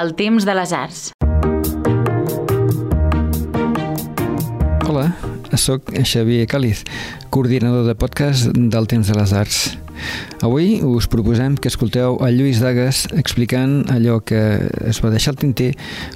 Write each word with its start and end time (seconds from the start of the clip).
El 0.00 0.14
temps 0.16 0.46
de 0.48 0.52
les 0.56 0.70
arts. 0.72 1.00
Hola, 4.88 5.10
sóc 5.60 5.92
Xavier 5.92 6.46
Càliz, 6.48 6.86
coordinador 7.28 7.84
de 7.84 7.94
podcast 7.98 8.48
del 8.56 8.88
Temps 8.88 9.12
de 9.12 9.18
les 9.18 9.34
Arts. 9.36 9.58
Avui 10.40 10.80
us 10.86 11.08
proposem 11.10 11.56
que 11.60 11.68
escolteu 11.68 12.16
a 12.24 12.30
Lluís 12.32 12.60
Dagas 12.62 13.06
explicant 13.18 13.84
allò 13.92 14.20
que 14.24 14.40
es 14.88 15.00
va 15.04 15.10
deixar 15.12 15.34
al 15.34 15.40
tinter 15.40 15.74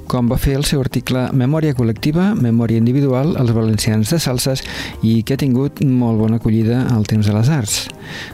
com 0.09 0.31
va 0.31 0.39
fer 0.41 0.55
el 0.57 0.65
seu 0.65 0.81
article 0.81 1.27
Memòria 1.33 1.75
col·lectiva, 1.77 2.31
memòria 2.33 2.81
individual 2.81 3.35
als 3.37 3.53
valencians 3.53 4.09
de 4.13 4.19
salses 4.19 4.63
i 5.03 5.21
que 5.23 5.35
ha 5.35 5.41
tingut 5.41 5.83
molt 5.85 6.19
bona 6.21 6.39
acollida 6.41 6.85
al 6.93 7.05
temps 7.09 7.27
de 7.27 7.35
les 7.35 7.51
arts. 7.53 7.77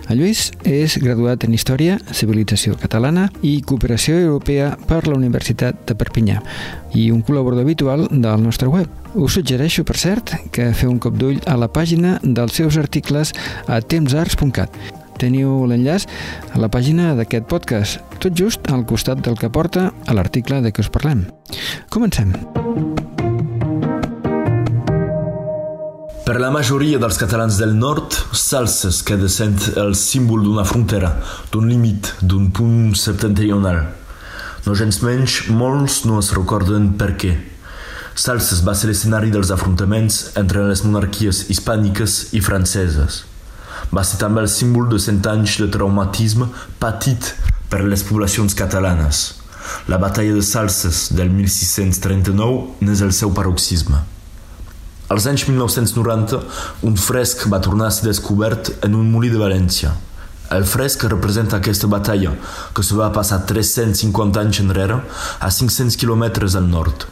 El 0.09 0.21
Lluís 0.21 0.49
és 0.67 0.97
graduat 1.01 1.45
en 1.47 1.55
Història, 1.55 1.97
Civilització 2.11 2.77
Catalana 2.79 3.27
i 3.41 3.59
Cooperació 3.67 4.17
Europea 4.19 4.73
per 4.87 5.03
la 5.07 5.17
Universitat 5.17 5.85
de 5.87 5.97
Perpinyà 5.97 6.39
i 6.95 7.09
un 7.11 7.23
col·laborador 7.23 7.65
habitual 7.65 8.07
del 8.11 8.43
nostre 8.43 8.71
web. 8.71 8.87
Us 9.15 9.35
suggereixo, 9.35 9.83
per 9.87 9.97
cert, 9.99 10.35
que 10.55 10.71
feu 10.75 10.91
un 10.91 10.99
cop 11.03 11.19
d'ull 11.19 11.39
a 11.47 11.57
la 11.59 11.71
pàgina 11.71 12.17
dels 12.23 12.55
seus 12.59 12.79
articles 12.79 13.35
a 13.67 13.81
tempsarts.cat 13.81 15.00
teniu 15.21 15.61
l'enllaç 15.69 16.07
a 16.55 16.61
la 16.61 16.69
pàgina 16.71 17.13
d'aquest 17.17 17.45
podcast, 17.49 18.01
tot 18.21 18.33
just 18.37 18.71
al 18.73 18.85
costat 18.89 19.21
del 19.25 19.37
que 19.37 19.51
porta 19.53 19.91
a 19.91 20.17
l'article 20.17 20.61
de 20.65 20.73
què 20.73 20.83
us 20.83 20.91
parlem. 20.93 21.27
Comencem. 21.93 22.33
Per 26.21 26.37
la 26.39 26.51
majoria 26.53 26.99
dels 27.01 27.17
catalans 27.19 27.57
del 27.59 27.73
nord, 27.75 28.15
Salses 28.37 29.01
queda 29.03 29.27
sent 29.29 29.73
el 29.81 29.95
símbol 29.99 30.45
d'una 30.45 30.65
frontera, 30.69 31.15
d'un 31.51 31.65
límit, 31.67 32.13
d'un 32.21 32.51
punt 32.55 32.93
septentrional. 32.95 33.81
No 34.65 34.77
gens 34.77 35.01
menys, 35.03 35.41
molts 35.49 36.03
no 36.05 36.21
es 36.21 36.29
recorden 36.37 36.93
per 37.01 37.15
què. 37.17 37.33
Salses 38.13 38.61
va 38.63 38.77
ser 38.77 38.91
l'escenari 38.91 39.33
dels 39.33 39.51
afrontaments 39.51 40.21
entre 40.39 40.67
les 40.69 40.85
monarquies 40.85 41.47
hispàniques 41.49 42.21
i 42.37 42.43
franceses 42.45 43.25
va 43.95 44.03
ser 44.07 44.19
també 44.21 44.41
el 44.41 44.49
símbol 44.49 44.89
de 44.91 44.99
cent 44.99 45.21
anys 45.27 45.57
de 45.61 45.67
traumatisme 45.71 46.47
patit 46.79 47.33
per 47.71 47.83
les 47.83 48.03
poblacions 48.07 48.55
catalanes. 48.55 49.23
La 49.87 49.97
batalla 49.97 50.33
de 50.33 50.41
Salses 50.41 51.09
del 51.15 51.29
1639 51.29 52.85
n'és 52.85 53.03
el 53.05 53.13
seu 53.15 53.31
paroxisme. 53.35 53.99
Als 55.11 55.27
anys 55.27 55.43
1990, 55.47 56.39
un 56.87 56.95
fresc 56.95 57.47
va 57.51 57.59
tornar 57.59 57.89
a 57.89 57.95
ser 57.95 58.07
descobert 58.07 58.71
en 58.85 58.95
un 58.95 59.09
molí 59.11 59.31
de 59.31 59.41
València. 59.41 59.91
El 60.51 60.63
fresc 60.67 61.03
representa 61.07 61.57
aquesta 61.59 61.87
batalla, 61.87 62.31
que 62.75 62.83
se 62.83 62.95
va 62.95 63.11
passar 63.15 63.41
350 63.47 64.39
anys 64.39 64.61
enrere, 64.63 65.01
a 65.39 65.49
500 65.51 65.99
quilòmetres 65.99 66.55
al 66.59 66.67
nord. 66.71 67.07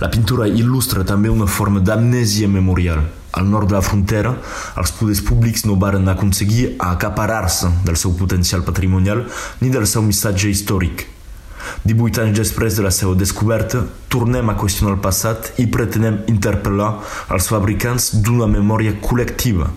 La 0.00 0.08
pintura 0.12 0.48
il·lustra 0.48 1.04
també 1.04 1.32
una 1.32 1.48
forma 1.48 1.80
d'amnèsia 1.84 2.48
memorial. 2.48 3.04
Al 3.32 3.46
nord 3.50 3.70
de 3.70 3.76
la 3.78 3.84
frontera, 3.84 4.34
els 4.80 4.92
poders 4.98 5.22
públics 5.22 5.64
no 5.68 5.78
varen 5.78 6.08
aconseguir 6.10 6.74
acaparar-se 6.78 7.70
del 7.86 7.96
seu 8.00 8.16
potencial 8.18 8.66
patrimonial 8.66 9.26
ni 9.60 9.70
del 9.70 9.86
seu 9.86 10.02
missatge 10.02 10.50
històric. 10.50 11.06
18 11.84 12.22
anys 12.24 12.38
després 12.38 12.76
de 12.76 12.84
la 12.84 12.92
seva 12.94 13.14
descoberta, 13.14 13.84
tornem 14.12 14.50
a 14.50 14.56
qüestionar 14.58 14.96
el 14.96 15.02
passat 15.04 15.52
i 15.62 15.68
pretenem 15.70 16.20
interpel·lar 16.32 16.92
els 17.30 17.50
fabricants 17.52 18.10
d'una 18.24 18.50
memòria 18.50 18.96
col·lectiva 19.00 19.70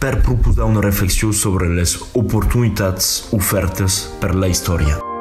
per 0.00 0.20
proposar 0.26 0.70
una 0.70 0.84
reflexió 0.84 1.32
sobre 1.32 1.70
les 1.74 1.98
oportunitats 2.14 3.16
ofertes 3.36 4.04
per 4.20 4.34
la 4.34 4.50
història. 4.50 5.13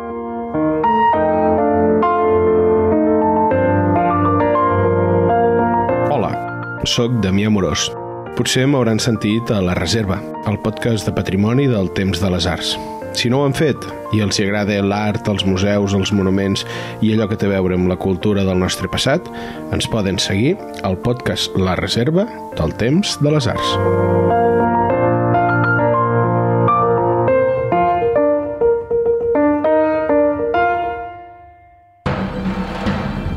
Soc 6.84 7.14
Damià 7.24 7.48
Morós. 7.48 7.86
Potser 8.36 8.66
m'hauran 8.68 9.00
sentit 9.00 9.48
a 9.56 9.62
La 9.64 9.72
Reserva, 9.78 10.18
el 10.50 10.58
podcast 10.60 11.08
de 11.08 11.14
patrimoni 11.16 11.70
del 11.72 11.88
temps 11.96 12.20
de 12.20 12.32
les 12.34 12.44
arts. 12.50 12.74
Si 13.16 13.30
no 13.32 13.40
ho 13.40 13.46
han 13.48 13.56
fet 13.56 13.86
i 14.12 14.20
els 14.26 14.42
agrada 14.44 14.82
l'art, 14.84 15.30
els 15.32 15.46
museus, 15.48 15.96
els 15.96 16.12
monuments 16.12 16.66
i 17.00 17.14
allò 17.14 17.30
que 17.32 17.38
té 17.40 17.48
a 17.48 17.54
veure 17.54 17.78
amb 17.80 17.88
la 17.88 17.96
cultura 17.96 18.44
del 18.44 18.60
nostre 18.60 18.92
passat, 18.92 19.30
ens 19.72 19.88
poden 19.88 20.20
seguir 20.20 20.58
al 20.84 21.00
podcast 21.00 21.56
La 21.56 21.78
Reserva 21.80 22.28
del 22.60 22.76
temps 22.76 23.16
de 23.24 23.32
les 23.32 23.48
arts. 23.48 23.72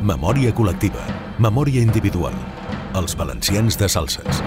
Memòria 0.03 0.51
col·lectiva, 0.51 1.07
memòria 1.39 1.85
individual, 1.85 2.35
els 2.97 3.17
valencians 3.19 3.77
de 3.77 3.89
salses. 3.93 4.41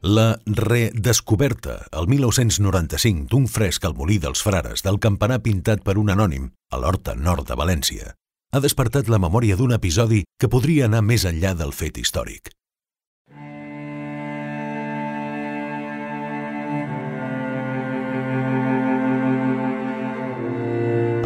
La 0.00 0.40
redescoberta, 0.46 1.76
el 1.92 2.08
1995, 2.08 3.26
d'un 3.28 3.44
fresc 3.52 3.84
al 3.84 3.94
molí 3.98 4.16
dels 4.22 4.40
frares 4.40 4.80
del 4.86 4.96
campanar 4.98 5.42
pintat 5.44 5.84
per 5.84 5.98
un 6.00 6.08
anònim 6.14 6.48
a 6.72 6.80
l'horta 6.80 7.14
nord 7.14 7.46
de 7.50 7.58
València, 7.60 8.14
ha 8.50 8.62
despertat 8.64 9.12
la 9.12 9.20
memòria 9.20 9.58
d'un 9.60 9.76
episodi 9.76 10.24
que 10.40 10.48
podria 10.48 10.88
anar 10.88 11.04
més 11.04 11.28
enllà 11.28 11.52
del 11.54 11.76
fet 11.76 12.00
històric. 12.00 12.54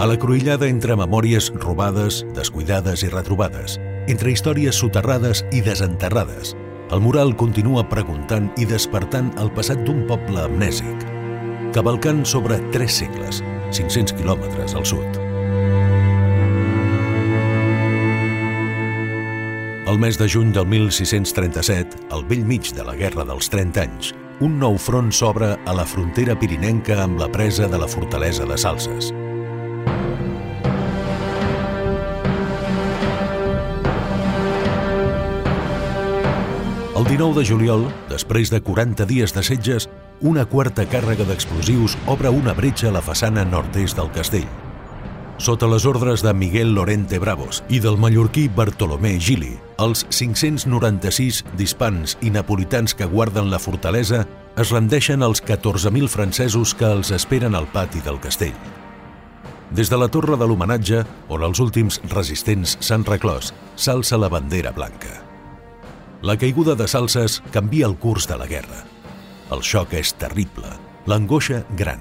A 0.04 0.06
la 0.06 0.19
cruïllada 0.20 0.66
entre 0.69 0.98
memòries 1.00 1.47
robades, 1.62 2.19
descuidades 2.37 3.00
i 3.06 3.09
retrobades, 3.09 3.78
entre 4.12 4.34
històries 4.34 4.76
soterrades 4.76 5.41
i 5.48 5.62
desenterrades, 5.65 6.50
el 6.92 7.00
mural 7.00 7.32
continua 7.41 7.87
preguntant 7.88 8.50
i 8.60 8.69
despertant 8.69 9.31
el 9.41 9.48
passat 9.56 9.81
d'un 9.87 10.03
poble 10.04 10.43
amnèsic, 10.43 11.06
cavalcant 11.72 12.20
sobre 12.28 12.60
tres 12.76 13.00
segles, 13.00 13.41
500 13.72 14.12
quilòmetres 14.20 14.76
al 14.76 14.84
sud. 14.84 15.19
El 19.88 20.04
mes 20.04 20.20
de 20.20 20.28
juny 20.28 20.53
del 20.53 20.69
1637, 20.69 22.10
al 22.12 22.28
vell 22.28 22.44
mig 22.44 22.75
de 22.76 22.84
la 22.84 23.00
Guerra 23.00 23.25
dels 23.25 23.48
30 23.48 23.88
anys, 23.88 24.12
un 24.44 24.60
nou 24.60 24.76
front 24.76 25.14
s'obre 25.16 25.54
a 25.56 25.81
la 25.81 25.88
frontera 25.88 26.37
pirinenca 26.37 27.00
amb 27.09 27.16
la 27.25 27.32
presa 27.32 27.72
de 27.72 27.81
la 27.81 27.88
fortalesa 27.88 28.44
de 28.44 28.60
Salses– 28.60 29.14
El 37.04 37.10
19 37.10 37.37
de 37.37 37.44
juliol, 37.44 37.82
després 38.09 38.48
de 38.48 38.62
40 38.65 39.04
dies 39.04 39.34
de 39.37 39.42
setges, 39.44 39.84
una 40.25 40.47
quarta 40.48 40.87
càrrega 40.88 41.26
d'explosius 41.28 41.98
obre 42.09 42.31
una 42.32 42.54
bretxa 42.56 42.87
a 42.88 42.92
la 42.94 43.03
façana 43.04 43.42
nord-est 43.44 43.98
del 43.98 44.09
castell. 44.15 44.47
Sota 45.37 45.69
les 45.69 45.84
ordres 45.84 46.22
de 46.25 46.32
Miguel 46.32 46.72
Lorente 46.72 47.19
Bravos 47.20 47.60
i 47.69 47.82
del 47.84 47.98
mallorquí 48.00 48.47
Bartolomé 48.48 49.19
Gili, 49.20 49.53
els 49.84 50.06
596 50.09 51.43
dispans 51.60 52.16
i 52.25 52.32
napolitans 52.32 52.97
que 52.97 53.04
guarden 53.04 53.53
la 53.53 53.60
fortalesa 53.60 54.22
es 54.56 54.72
rendeixen 54.72 55.20
als 55.22 55.44
14.000 55.44 56.09
francesos 56.09 56.72
que 56.72 56.88
els 56.88 57.12
esperen 57.12 57.53
al 57.53 57.69
pati 57.69 58.00
del 58.00 58.16
castell. 58.16 58.56
Des 59.76 59.93
de 59.93 60.00
la 60.00 60.09
torre 60.09 60.41
de 60.41 60.48
l'homenatge, 60.48 61.04
on 61.28 61.44
els 61.44 61.60
últims 61.60 62.00
resistents 62.16 62.78
s'han 62.81 63.04
reclòs, 63.04 63.53
s'alça 63.76 64.16
la 64.16 64.32
bandera 64.32 64.72
blanca. 64.72 65.23
La 66.24 66.38
caiguda 66.38 66.74
de 66.74 66.86
Salses 66.88 67.42
canvia 67.52 67.84
el 67.84 67.98
curs 68.00 68.24
de 68.26 68.38
la 68.40 68.46
guerra. 68.48 68.78
El 69.52 69.60
xoc 69.60 69.90
és 69.98 70.14
terrible, 70.16 70.70
l'angoixa 71.04 71.58
gran. 71.76 72.00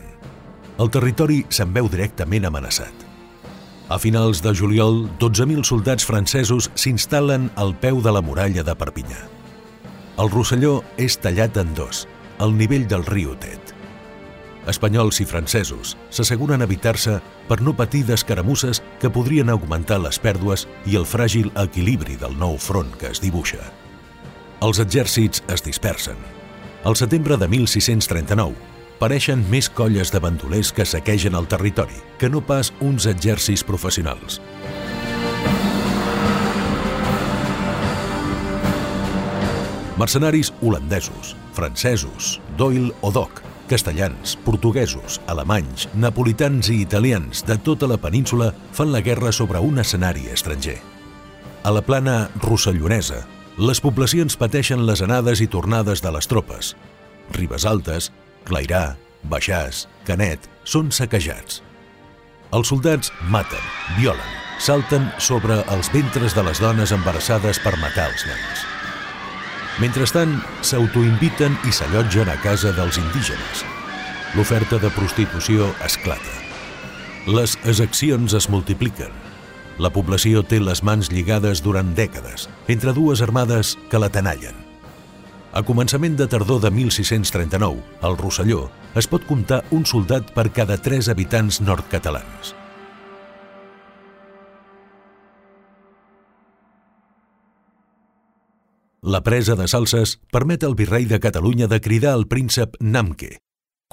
El 0.79 0.87
territori 0.95 1.41
se'n 1.51 1.73
veu 1.75 1.89
directament 1.91 2.47
amenaçat. 2.47 3.03
A 3.91 3.97
finals 3.99 4.39
de 4.45 4.53
juliol, 4.55 5.09
12.000 5.19 5.67
soldats 5.67 6.07
francesos 6.07 6.69
s'instal·len 6.71 7.49
al 7.59 7.75
peu 7.83 7.99
de 7.99 8.15
la 8.15 8.23
muralla 8.23 8.63
de 8.63 8.77
Perpinyà. 8.79 9.19
El 10.15 10.31
Rosselló 10.31 10.77
és 10.95 11.19
tallat 11.19 11.59
en 11.59 11.75
dos, 11.75 12.05
al 12.39 12.55
nivell 12.55 12.87
del 12.87 13.03
riu 13.11 13.35
Tet. 13.43 13.75
Espanyols 14.71 15.19
i 15.19 15.27
francesos 15.27 15.97
s'asseguren 16.07 16.63
evitar-se 16.63 17.19
per 17.51 17.59
no 17.59 17.75
patir 17.75 18.05
d'escaramusses 18.07 18.85
que 19.03 19.11
podrien 19.11 19.51
augmentar 19.51 19.99
les 19.99 20.15
pèrdues 20.15 20.69
i 20.87 20.95
el 20.95 21.03
fràgil 21.03 21.51
equilibri 21.67 22.15
del 22.15 22.39
nou 22.39 22.55
front 22.55 22.95
que 22.95 23.11
es 23.11 23.19
dibuixa. 23.19 23.82
Els 24.63 24.79
exèrcits 24.79 25.41
es 25.51 25.59
dispersen. 25.65 26.15
Al 26.87 26.95
setembre 26.95 27.35
de 27.35 27.49
1639, 27.51 28.53
pareixen 28.95 29.41
més 29.51 29.67
colles 29.67 30.11
de 30.13 30.21
bandolers 30.23 30.69
que 30.71 30.85
saquegen 30.87 31.35
el 31.35 31.49
territori 31.51 31.99
que 32.21 32.29
no 32.31 32.39
pas 32.39 32.69
uns 32.79 33.09
exèrcits 33.11 33.65
professionals. 33.67 34.39
Mercenaris 39.99 40.53
holandesos, 40.61 41.35
francesos, 41.51 42.39
Doyle 42.55 42.95
o 43.01 43.11
Doc, 43.11 43.43
Castellans, 43.67 44.37
portuguesos, 44.47 45.19
alemanys, 45.27 45.89
napolitans 45.93 46.71
i 46.71 46.79
italians 46.87 47.43
de 47.43 47.59
tota 47.59 47.91
la 47.91 47.99
península 47.99 48.53
fan 48.71 48.95
la 48.95 49.03
guerra 49.03 49.35
sobre 49.35 49.59
un 49.59 49.83
escenari 49.83 50.29
estranger. 50.31 50.79
A 51.63 51.71
la 51.71 51.83
plana 51.83 52.29
rossellonesa, 52.39 53.25
les 53.57 53.79
poblacions 53.81 54.33
pateixen 54.39 54.81
les 54.87 55.01
anades 55.05 55.41
i 55.43 55.47
tornades 55.47 56.01
de 56.01 56.11
les 56.11 56.27
tropes. 56.27 56.73
Ribes 57.37 57.65
Altes, 57.69 58.09
Clairà, 58.47 58.95
Baixàs, 59.29 59.85
Canet 60.07 60.49
són 60.65 60.89
saquejats. 60.91 61.61
Els 62.53 62.69
soldats 62.69 63.11
maten, 63.29 63.61
violen, 63.97 64.33
salten 64.59 65.05
sobre 65.21 65.61
els 65.73 65.89
ventres 65.93 66.33
de 66.33 66.43
les 66.45 66.61
dones 66.61 66.91
embarassades 66.93 67.61
per 67.61 67.77
matar 67.77 68.09
els 68.11 68.25
nens. 68.29 68.65
Mentrestant, 69.81 70.35
s'autoinviten 70.61 71.57
i 71.65 71.73
s'allotgen 71.73 72.29
a 72.29 72.37
casa 72.41 72.73
dels 72.77 72.99
indígenes. 73.01 73.63
L'oferta 74.33 74.79
de 74.81 74.89
prostitució 74.93 75.69
esclata. 75.85 76.39
Les 77.29 77.55
exaccions 77.69 78.33
es 78.37 78.49
multipliquen. 78.49 79.22
La 79.81 79.89
població 79.89 80.43
té 80.45 80.59
les 80.61 80.83
mans 80.85 81.09
lligades 81.09 81.63
durant 81.65 81.95
dècades, 81.97 82.45
entre 82.69 82.93
dues 82.93 83.23
armades 83.25 83.73
que 83.89 84.01
la 84.01 84.11
tenallen. 84.13 84.53
A 85.53 85.61
començament 85.65 86.15
de 86.17 86.27
tardor 86.29 86.61
de 86.61 86.69
1639, 86.73 87.81
al 88.01 88.17
Rosselló, 88.17 88.67
es 88.97 89.07
pot 89.09 89.25
comptar 89.25 89.63
un 89.71 89.85
soldat 89.85 90.29
per 90.33 90.51
cada 90.53 90.77
tres 90.81 91.09
habitants 91.09 91.61
nord-catalans. 91.61 92.53
La 99.03 99.19
presa 99.21 99.57
de 99.59 99.67
Salses 99.67 100.19
permet 100.31 100.63
al 100.63 100.77
virrei 100.79 101.09
de 101.09 101.19
Catalunya 101.19 101.67
de 101.67 101.81
cridar 101.83 102.13
al 102.15 102.23
príncep 102.29 102.77
Namque, 102.79 103.35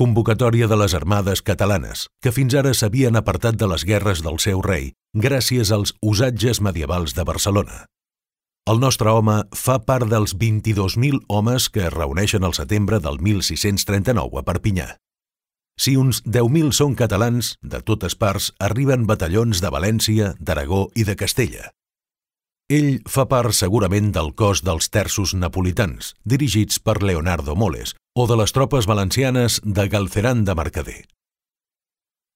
convocatòria 0.00 0.64
de 0.64 0.78
les 0.80 0.94
armades 0.96 1.42
catalanes, 1.44 2.06
que 2.24 2.32
fins 2.32 2.54
ara 2.56 2.72
s'havien 2.72 3.18
apartat 3.20 3.58
de 3.60 3.66
les 3.68 3.82
guerres 3.84 4.22
del 4.24 4.38
seu 4.40 4.62
rei 4.64 4.94
gràcies 5.12 5.72
als 5.76 5.92
usatges 6.00 6.62
medievals 6.64 7.12
de 7.18 7.26
Barcelona. 7.28 7.82
El 8.70 8.80
nostre 8.80 9.12
home 9.12 9.42
fa 9.52 9.76
part 9.84 10.08
dels 10.08 10.32
22.000 10.40 11.20
homes 11.28 11.68
que 11.68 11.84
es 11.88 11.92
reuneixen 11.92 12.48
al 12.48 12.56
setembre 12.56 13.00
del 13.04 13.20
1639 13.20 14.40
a 14.40 14.44
Perpinyà. 14.48 14.88
Si 15.76 15.96
uns 16.00 16.22
10.000 16.24 16.72
són 16.76 16.96
catalans, 16.96 17.54
de 17.60 17.82
totes 17.84 18.16
parts 18.16 18.52
arriben 18.60 19.04
batallons 19.10 19.60
de 19.60 19.68
València, 19.68 20.34
d'Aragó 20.40 20.86
i 20.94 21.04
de 21.08 21.16
Castella. 21.16 21.72
Ell 22.70 23.00
fa 23.10 23.24
part 23.26 23.52
segurament 23.56 24.12
del 24.14 24.32
cos 24.38 24.60
dels 24.62 24.88
terços 24.94 25.34
napolitans, 25.34 26.14
dirigits 26.24 26.78
per 26.78 27.00
Leonardo 27.02 27.56
Moles, 27.58 27.96
o 28.20 28.26
de 28.28 28.36
les 28.36 28.52
tropes 28.52 28.84
valencianes 28.84 29.62
de 29.64 29.88
Galceran 29.88 30.44
de 30.44 30.54
Mercader. 30.54 31.08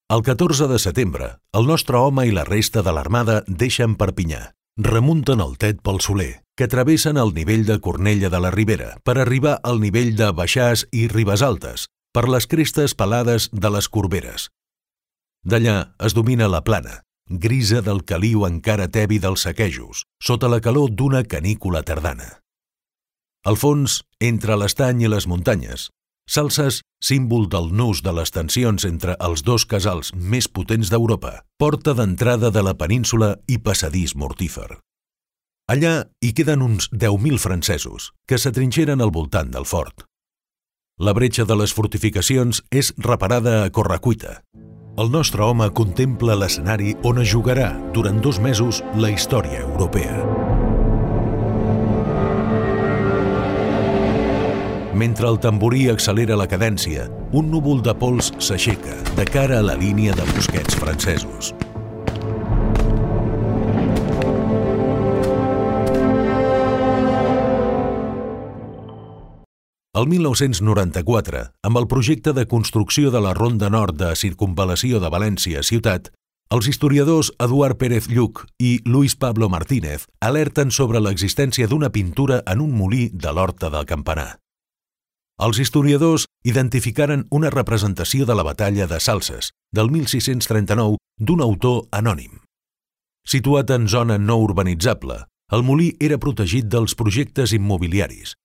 El 0.08 0.22
14 0.25 0.69
de 0.69 0.78
setembre, 0.78 1.26
el 1.52 1.66
nostre 1.69 1.98
home 2.00 2.25
i 2.25 2.32
la 2.32 2.44
resta 2.48 2.81
de 2.86 2.92
l'armada 2.96 3.42
deixen 3.46 3.96
Perpinyà, 4.00 4.54
remunten 4.81 5.42
el 5.44 5.58
Tet 5.60 5.82
pel 5.84 6.00
Soler, 6.00 6.40
que 6.56 6.70
travessen 6.72 7.20
el 7.20 7.34
nivell 7.36 7.66
de 7.69 7.76
Cornella 7.84 8.31
de 8.32 8.40
la 8.40 8.52
Ribera 8.54 8.94
per 9.04 9.19
arribar 9.19 9.58
al 9.62 9.82
nivell 9.82 10.14
de 10.16 10.31
Baixàs 10.32 10.86
i 10.92 11.08
Ribes 11.12 11.44
Altes, 11.44 11.88
per 12.16 12.25
les 12.32 12.48
crestes 12.48 12.94
pelades 12.96 13.50
de 13.52 13.72
les 13.75 13.88
Corberes. 13.88 14.48
D'allà 15.44 15.76
es 16.00 16.16
domina 16.16 16.48
la 16.48 16.62
plana, 16.64 17.02
grisa 17.28 17.82
del 17.84 18.04
caliu 18.08 18.46
encara 18.48 18.88
tebi 18.88 19.20
dels 19.20 19.44
saquejos, 19.44 20.06
sota 20.22 20.48
la 20.48 20.62
calor 20.64 20.96
d'una 20.96 21.25
canícula 21.28 21.84
tardana. 21.84 22.44
Al 23.44 23.58
fons, 23.61 24.00
entre 24.25 24.56
l'estany 24.56 25.05
i 25.05 25.11
les 25.12 25.26
muntanyes, 25.29 25.91
Salses, 26.25 26.79
símbol 27.05 27.50
del 27.52 27.69
nus 27.76 28.00
de 28.00 28.12
les 28.17 28.32
tensions 28.32 28.87
entre 28.88 29.12
els 29.20 29.43
dos 29.44 29.67
casals 29.69 30.14
més 30.17 30.49
potents 30.49 30.88
d'Europa, 30.88 31.43
porta 31.61 31.93
d'entrada 31.93 32.49
de 32.49 32.62
la 32.64 32.73
península 32.81 33.35
i 33.46 33.58
passadís 33.61 34.17
mortífer. 34.17 34.70
Allà 35.69 35.94
hi 36.25 36.32
queden 36.32 36.64
uns 36.64 36.88
10.000 36.93 37.41
francesos, 37.41 38.12
que 38.25 38.41
s'atrinxeren 38.41 39.05
al 39.05 39.12
voltant 39.12 39.52
del 39.52 39.69
fort. 39.69 40.08
La 40.96 41.12
bretxa 41.12 41.44
de 41.44 41.61
les 41.61 41.76
fortificacions 41.76 42.64
és 42.73 42.94
reparada 42.96 43.64
a 43.64 43.70
correcuita, 43.70 44.41
el 44.96 45.08
nostre 45.11 45.43
home 45.43 45.67
contempla 45.75 46.37
l'escenari 46.38 46.93
on 47.02 47.19
es 47.19 47.32
jugarà 47.32 47.73
durant 47.96 48.20
dos 48.23 48.38
mesos 48.38 48.79
la 48.94 49.11
història 49.11 49.64
europea. 49.67 50.63
Mentre 54.94 55.26
el 55.26 55.41
tamborí 55.43 55.88
accelera 55.91 56.37
la 56.38 56.46
cadència, 56.46 57.08
un 57.35 57.49
núvol 57.50 57.81
de 57.82 57.93
pols 57.99 58.29
s'aixeca 58.38 58.94
de 59.19 59.25
cara 59.26 59.58
a 59.58 59.64
la 59.67 59.75
línia 59.75 60.14
de 60.14 60.23
mosquets 60.31 60.76
francesos. 60.79 61.50
El 69.99 70.06
1994, 70.11 71.43
amb 71.62 71.81
el 71.81 71.88
projecte 71.91 72.32
de 72.35 72.46
construcció 72.46 73.11
de 73.11 73.23
la 73.23 73.35
Ronda 73.35 73.70
Nord 73.70 73.99
de 73.99 74.12
Circunvalació 74.14 75.02
de 75.02 75.11
València 75.11 75.62
ciutat, 75.67 76.12
els 76.55 76.70
historiadors 76.70 77.32
Eduard 77.43 77.79
Pérez 77.82 78.06
Lluc 78.06 78.44
i 78.62 78.76
Luis 78.87 79.19
Pablo 79.19 79.50
Martínez 79.50 80.06
alerten 80.23 80.70
sobre 80.70 81.02
l'existència 81.02 81.67
d'una 81.67 81.91
pintura 81.91 82.43
en 82.46 82.62
un 82.62 82.79
molí 82.79 83.08
de 83.11 83.35
l'Horta 83.35 83.75
del 83.75 83.91
Campanar. 83.91 84.44
Els 85.42 85.58
historiadors 85.58 86.28
identificaren 86.46 87.26
una 87.31 87.50
representació 87.50 88.26
de 88.26 88.36
la 88.38 88.44
batalla 88.46 88.86
de 88.86 89.00
Salses, 89.00 89.50
del 89.72 89.90
1639, 89.90 91.00
d'un 91.19 91.42
autor 91.42 91.84
anònim. 91.90 92.38
Situat 93.26 93.70
en 93.75 93.88
zona 93.88 94.19
no 94.19 94.38
urbanitzable, 94.38 95.25
el 95.52 95.66
molí 95.66 95.94
era 96.00 96.20
protegit 96.20 96.70
dels 96.70 96.94
projectes 96.94 97.52
immobiliaris, 97.56 98.36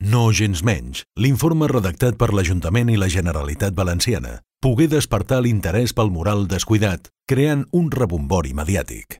no 0.00 0.30
gens 0.32 0.62
menys, 0.64 1.02
l'informe 1.20 1.66
redactat 1.68 2.16
per 2.16 2.30
l'Ajuntament 2.32 2.88
i 2.88 2.96
la 2.96 3.10
Generalitat 3.12 3.74
Valenciana 3.76 4.38
pogué 4.64 4.86
despertar 4.88 5.42
l'interès 5.44 5.92
pel 5.92 6.08
moral 6.08 6.46
descuidat, 6.48 7.10
creant 7.28 7.66
un 7.76 7.90
rebombori 7.92 8.54
mediàtic. 8.56 9.18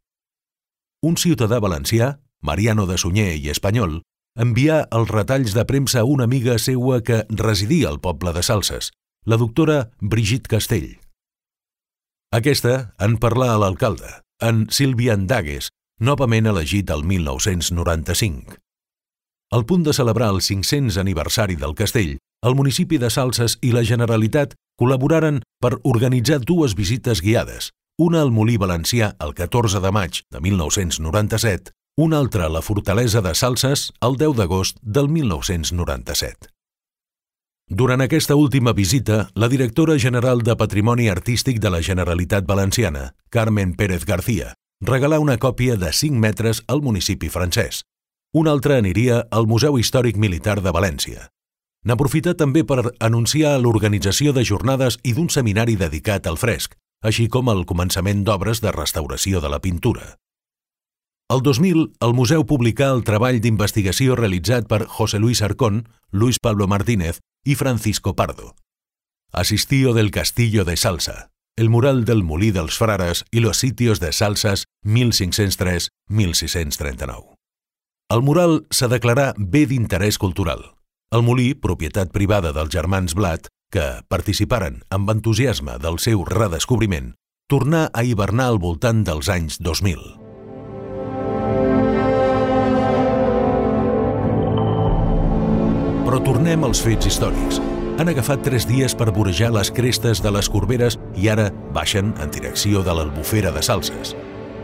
Un 1.05 1.19
ciutadà 1.21 1.61
valencià, 1.61 2.15
Mariano 2.41 2.87
de 2.89 2.97
Sunyer 2.97 3.37
i 3.37 3.51
espanyol, 3.53 4.01
envià 4.39 4.85
els 4.95 5.11
retalls 5.11 5.55
de 5.57 5.65
premsa 5.67 6.03
a 6.03 6.09
una 6.09 6.25
amiga 6.25 6.59
seua 6.59 7.01
que 7.03 7.25
residia 7.31 7.89
al 7.89 8.01
poble 8.01 8.33
de 8.37 8.43
Salses, 8.43 8.93
la 9.25 9.37
doctora 9.37 9.91
Brigitte 10.01 10.49
Castell. 10.49 10.99
Aquesta 12.33 12.95
en 13.03 13.19
parlà 13.19 13.53
a 13.55 13.59
l'alcalde, 13.59 14.11
en 14.41 14.69
Sílvia 14.71 15.17
Andagues, 15.19 15.71
novament 16.01 16.47
elegit 16.47 16.91
el 16.91 17.03
1995. 17.05 18.57
Al 19.51 19.67
punt 19.67 19.83
de 19.83 19.93
celebrar 19.93 20.31
el 20.31 20.41
500 20.41 20.97
aniversari 21.03 21.57
del 21.59 21.75
castell, 21.75 22.19
el 22.47 22.55
municipi 22.55 22.99
de 23.03 23.11
Salses 23.11 23.59
i 23.67 23.73
la 23.75 23.83
Generalitat 23.85 24.55
col·laboraren 24.81 25.43
per 25.61 25.75
organitzar 25.83 26.39
dues 26.47 26.77
visites 26.79 27.21
guiades, 27.21 27.73
una 27.99 28.23
al 28.25 28.31
Molí 28.33 28.57
Valencià 28.57 29.11
el 29.21 29.35
14 29.35 29.83
de 29.85 29.91
maig 29.93 30.23
de 30.31 30.41
1997, 30.41 31.75
una 32.01 32.17
altra 32.17 32.47
a 32.47 32.49
la 32.49 32.63
Fortalesa 32.63 33.21
de 33.21 33.35
Salses 33.35 33.93
el 34.01 34.15
10 34.17 34.39
d'agost 34.39 34.79
del 34.81 35.09
1997. 35.13 36.49
Durant 37.69 38.01
aquesta 38.01 38.37
última 38.41 38.73
visita, 38.73 39.29
la 39.35 39.49
directora 39.53 39.99
general 39.99 40.41
de 40.43 40.57
Patrimoni 40.57 41.11
Artístic 41.13 41.61
de 41.61 41.71
la 41.71 41.83
Generalitat 41.83 42.47
Valenciana, 42.47 43.15
Carmen 43.29 43.75
Pérez 43.75 44.07
García, 44.07 44.55
regalà 44.81 45.19
una 45.21 45.37
còpia 45.37 45.77
de 45.77 45.93
5 45.93 46.17
metres 46.17 46.63
al 46.69 46.81
municipi 46.81 47.29
francès, 47.29 47.83
un 48.33 48.49
altre 48.49 48.79
aniria 48.79 49.27
al 49.31 49.47
Museu 49.47 49.77
Històric 49.77 50.17
Militar 50.17 50.63
de 50.65 50.73
València. 50.73 51.29
N'aprofità 51.85 52.33
també 52.33 52.65
per 52.65 52.95
anunciar 52.99 53.59
l'organització 53.61 54.33
de 54.33 54.45
jornades 54.45 54.97
i 55.05 55.13
d'un 55.13 55.29
seminari 55.29 55.77
dedicat 55.77 56.27
al 56.27 56.41
fresc, 56.41 56.81
així 57.05 57.29
com 57.29 57.53
el 57.53 57.67
començament 57.69 58.25
d'obres 58.25 58.65
de 58.65 58.73
restauració 58.73 59.45
de 59.45 59.53
la 59.53 59.61
pintura. 59.61 60.17
El 61.31 61.45
2000, 61.47 61.95
el 62.03 62.11
museu 62.19 62.43
publicà 62.43 62.91
el 62.91 63.07
treball 63.07 63.39
d'investigació 63.39 64.19
realitzat 64.19 64.67
per 64.67 64.91
José 64.91 65.23
Luis 65.23 65.47
Arcón, 65.47 65.87
Luis 66.11 66.43
Pablo 66.43 66.67
Martínez 66.67 67.23
i 67.47 67.55
Francisco 67.55 68.19
Pardo. 68.19 68.59
Asistío 69.31 69.95
del 69.95 70.11
Castillo 70.11 70.65
de 70.65 70.77
Salsa, 70.77 71.31
el 71.57 71.71
mural 71.71 72.05
del 72.05 72.25
Molí 72.25 72.51
dels 72.51 72.77
Frares 72.77 73.25
i 73.31 73.39
los 73.39 73.59
sitios 73.63 74.01
de 74.01 74.13
Salsas 74.13 74.65
1503-1639. 74.85 77.37
El 78.11 78.23
mural 78.27 78.67
s'ha 78.75 78.91
declarat 78.91 79.39
bé 79.39 79.71
d'interès 79.71 80.19
cultural. 80.19 80.75
El 81.15 81.23
molí, 81.23 81.55
propietat 81.55 82.11
privada 82.11 82.51
dels 82.51 82.75
germans 82.75 83.15
Blat, 83.15 83.47
que 83.71 84.03
participaren 84.11 84.83
amb 84.91 85.07
entusiasme 85.15 85.79
del 85.79 86.03
seu 86.03 86.27
redescobriment, 86.27 87.15
tornà 87.47 87.87
a 87.95 88.03
hivernar 88.03 88.51
al 88.51 88.59
voltant 88.59 89.07
dels 89.07 89.31
anys 89.31 89.63
2000. 89.63 90.30
Tornem 96.51 96.67
als 96.67 96.81
fets 96.83 97.07
històrics. 97.07 97.61
Han 98.03 98.09
agafat 98.11 98.41
tres 98.43 98.65
dies 98.67 98.91
per 98.99 99.13
vorejar 99.15 99.53
les 99.55 99.69
crestes 99.71 100.19
de 100.19 100.33
les 100.35 100.49
Corberes 100.51 100.97
i 101.15 101.29
ara 101.31 101.45
baixen 101.71 102.11
en 102.19 102.33
direcció 102.35 102.83
de 102.83 102.91
l'Albufera 102.91 103.53
de 103.55 103.63
Salses. 103.63 104.17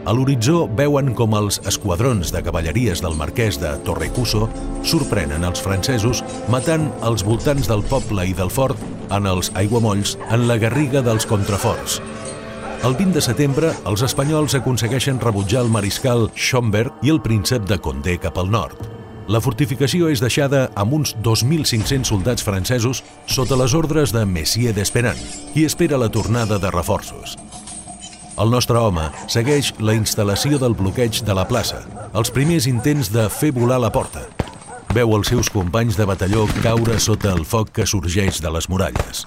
A 0.02 0.10
l'horitzó 0.10 0.64
veuen 0.66 1.12
com 1.14 1.36
els 1.38 1.60
esquadrons 1.62 2.32
de 2.34 2.42
cavalleries 2.42 3.04
del 3.04 3.14
marquès 3.14 3.60
de 3.62 3.70
Torrecuso 3.86 4.48
sorprenen 4.82 5.46
els 5.46 5.62
francesos 5.62 6.24
matant 6.50 6.88
als 7.06 7.22
voltants 7.22 7.70
del 7.70 7.86
poble 7.86 8.26
i 8.26 8.34
del 8.34 8.50
fort 8.50 8.82
en 9.14 9.30
els 9.30 9.52
aiguamolls 9.54 10.16
en 10.26 10.48
la 10.50 10.58
garriga 10.58 11.04
dels 11.06 11.26
contraforts. 11.30 12.00
El 12.82 12.98
20 12.98 13.14
de 13.14 13.22
setembre, 13.22 13.72
els 13.86 14.02
espanyols 14.02 14.58
aconsegueixen 14.58 15.22
rebutjar 15.22 15.62
el 15.62 15.70
mariscal 15.70 16.32
Schomberg 16.34 17.06
i 17.06 17.14
el 17.14 17.22
príncep 17.22 17.70
de 17.70 17.78
Condé 17.78 18.18
cap 18.18 18.42
al 18.42 18.50
nord. 18.50 18.95
La 19.28 19.40
fortificació 19.42 20.10
és 20.12 20.22
deixada 20.22 20.68
amb 20.78 20.94
uns 21.00 21.14
2.500 21.24 22.06
soldats 22.06 22.46
francesos 22.46 23.02
sota 23.26 23.58
les 23.58 23.74
ordres 23.74 24.14
de 24.14 24.22
Messier 24.24 24.74
d'Esperant, 24.76 25.18
qui 25.52 25.66
espera 25.66 25.98
la 25.98 26.08
tornada 26.08 26.60
de 26.62 26.70
reforços. 26.70 27.34
El 28.38 28.52
nostre 28.52 28.78
home 28.78 29.08
segueix 29.32 29.72
la 29.80 29.96
instal·lació 29.96 30.60
del 30.62 30.76
bloqueig 30.78 31.22
de 31.26 31.34
la 31.34 31.46
plaça, 31.48 31.82
els 32.14 32.30
primers 32.30 32.68
intents 32.70 33.10
de 33.10 33.26
fer 33.32 33.50
volar 33.56 33.80
la 33.82 33.90
porta. 33.90 34.26
Veu 34.94 35.16
els 35.16 35.32
seus 35.32 35.50
companys 35.50 35.98
de 35.98 36.06
batalló 36.06 36.46
caure 36.62 37.00
sota 37.02 37.34
el 37.34 37.42
foc 37.44 37.74
que 37.74 37.88
sorgeix 37.88 38.38
de 38.44 38.52
les 38.52 38.70
muralles 38.70 39.26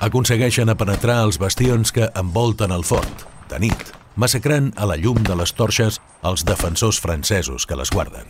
aconsegueixen 0.00 0.68
a 0.68 0.76
penetrar 0.76 1.22
els 1.24 1.38
bastions 1.40 1.92
que 1.92 2.10
envolten 2.14 2.74
el 2.74 2.84
fort, 2.84 3.24
de 3.50 3.60
nit, 3.66 3.95
massacrant 4.16 4.72
a 4.76 4.88
la 4.88 4.96
llum 4.96 5.20
de 5.22 5.36
les 5.36 5.52
torxes 5.52 6.00
els 6.26 6.44
defensors 6.48 6.98
francesos 7.00 7.68
que 7.68 7.76
les 7.76 7.92
guarden. 7.92 8.24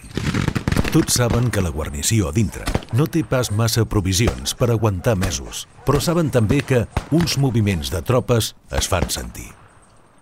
Tots 0.92 1.18
saben 1.18 1.50
que 1.50 1.62
la 1.62 1.70
guarnició 1.70 2.30
a 2.30 2.34
dintre 2.34 2.66
no 2.96 3.06
té 3.06 3.22
pas 3.26 3.50
massa 3.52 3.84
provisions 3.84 4.54
per 4.58 4.70
aguantar 4.70 5.16
mesos, 5.18 5.66
però 5.86 6.00
saben 6.02 6.30
també 6.34 6.62
que 6.64 6.86
uns 7.14 7.38
moviments 7.38 7.90
de 7.94 8.02
tropes 8.02 8.54
es 8.70 8.88
fan 8.90 9.08
sentir. 9.10 9.50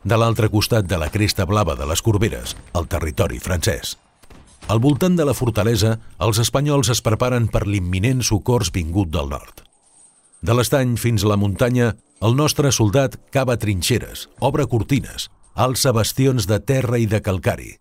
De 0.04 0.16
l'altre 0.20 0.50
costat 0.52 0.88
de 0.88 0.98
la 1.00 1.08
cresta 1.08 1.46
blava 1.48 1.76
de 1.78 1.86
les 1.88 2.02
Corberes, 2.04 2.56
el 2.76 2.88
territori 2.92 3.38
francès. 3.40 3.96
Al 4.68 4.80
voltant 4.80 5.16
de 5.16 5.24
la 5.28 5.36
fortalesa, 5.36 5.98
els 6.24 6.40
espanyols 6.40 6.90
es 6.92 7.00
preparen 7.04 7.48
per 7.52 7.66
l'imminent 7.68 8.24
socors 8.24 8.72
vingut 8.72 9.12
del 9.12 9.30
nord. 9.32 9.64
De 10.44 10.52
l'estany 10.56 10.98
fins 11.00 11.24
a 11.24 11.30
la 11.32 11.40
muntanya, 11.40 11.94
el 12.20 12.36
nostre 12.36 12.72
soldat 12.72 13.16
cava 13.32 13.56
trinxeres, 13.60 14.28
obre 14.40 14.66
cortines, 14.68 15.30
alça 15.54 15.92
bastions 15.92 16.48
de 16.50 16.58
terra 16.60 16.98
i 16.98 17.06
de 17.06 17.20
calcari. 17.22 17.76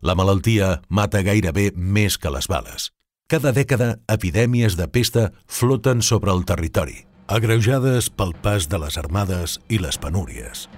La 0.00 0.16
malaltia 0.16 0.80
mata 0.88 1.22
gairebé 1.22 1.70
més 1.76 2.16
que 2.18 2.32
les 2.32 2.48
bales. 2.48 2.90
Cada 3.30 3.52
dècada, 3.52 4.00
epidèmies 4.08 4.76
de 4.76 4.88
pesta 4.88 5.30
floten 5.46 6.02
sobre 6.02 6.32
el 6.32 6.44
territori, 6.48 7.04
agreujades 7.28 8.08
pel 8.10 8.32
pas 8.34 8.66
de 8.68 8.80
les 8.82 8.96
armades 8.98 9.60
i 9.68 9.78
les 9.78 10.00
penúries. 10.00 10.68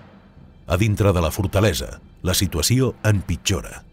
A 0.67 0.77
dintre 0.77 1.13
de 1.13 1.23
la 1.23 1.31
fortalesa, 1.31 2.01
la 2.23 2.35
situació 2.35 2.95
empitjora. 3.05 3.85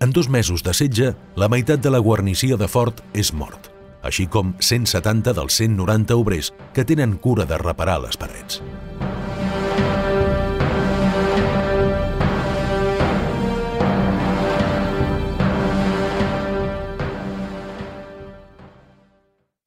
En 0.00 0.12
dos 0.12 0.28
mesos 0.28 0.62
de 0.62 0.74
setge, 0.76 1.14
la 1.36 1.48
meitat 1.48 1.80
de 1.80 1.90
la 1.90 2.02
guarnició 2.04 2.58
de 2.60 2.68
fort 2.68 3.00
és 3.14 3.32
mort 3.32 3.72
així 4.06 4.26
com 4.30 4.54
170 4.62 5.34
dels 5.36 5.58
190 5.60 6.16
obrers 6.16 6.52
que 6.74 6.86
tenen 6.86 7.18
cura 7.18 7.46
de 7.46 7.58
reparar 7.58 7.98
les 8.04 8.16
parets. 8.16 8.62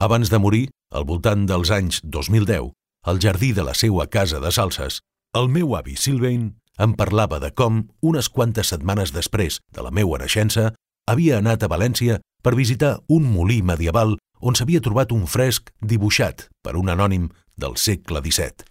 Abans 0.02 0.30
de 0.32 0.38
morir, 0.40 0.70
al 0.96 1.04
voltant 1.04 1.42
dels 1.44 1.70
anys 1.76 1.98
2010, 2.08 2.70
al 3.04 3.18
jardí 3.20 3.52
de 3.52 3.66
la 3.68 3.74
seua 3.76 4.06
casa 4.08 4.40
de 4.40 4.48
Salses, 4.56 5.02
el 5.36 5.50
meu 5.52 5.76
avi 5.76 5.98
Sylvain 6.00 6.54
em 6.80 6.94
parlava 6.96 7.42
de 7.44 7.50
com, 7.52 7.82
unes 8.00 8.30
quantes 8.32 8.72
setmanes 8.72 9.12
després 9.12 9.60
de 9.76 9.84
la 9.84 9.92
meua 9.92 10.22
naixença, 10.22 10.70
havia 11.04 11.42
anat 11.44 11.68
a 11.68 11.72
València 11.76 12.22
per 12.42 12.56
visitar 12.56 12.94
un 13.12 13.28
molí 13.28 13.60
medieval 13.60 14.16
on 14.40 14.56
s'havia 14.56 14.80
trobat 14.80 15.12
un 15.12 15.28
fresc 15.28 15.74
dibuixat 15.84 16.48
per 16.64 16.78
un 16.80 16.88
anònim 16.88 17.28
del 17.60 17.76
segle 17.76 18.24
XVII. 18.24 18.64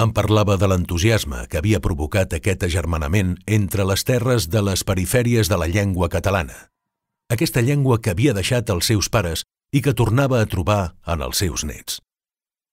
Em 0.00 0.16
parlava 0.16 0.56
de 0.56 0.72
l'entusiasme 0.72 1.44
que 1.52 1.60
havia 1.60 1.84
provocat 1.84 2.32
aquest 2.32 2.64
agermanament 2.64 3.36
entre 3.44 3.84
les 3.84 4.08
terres 4.08 4.48
de 4.48 4.64
les 4.64 4.88
perifèries 4.88 5.52
de 5.52 5.60
la 5.60 5.68
llengua 5.68 6.08
catalana. 6.08 6.70
Aquesta 7.28 7.60
llengua 7.60 8.00
que 8.00 8.16
havia 8.16 8.32
deixat 8.32 8.72
els 8.72 8.88
seus 8.88 9.12
pares 9.12 9.44
i 9.72 9.82
que 9.82 9.94
tornava 9.94 10.40
a 10.40 10.48
trobar 10.50 10.94
en 11.06 11.22
els 11.26 11.42
seus 11.42 11.64
nets. 11.64 12.00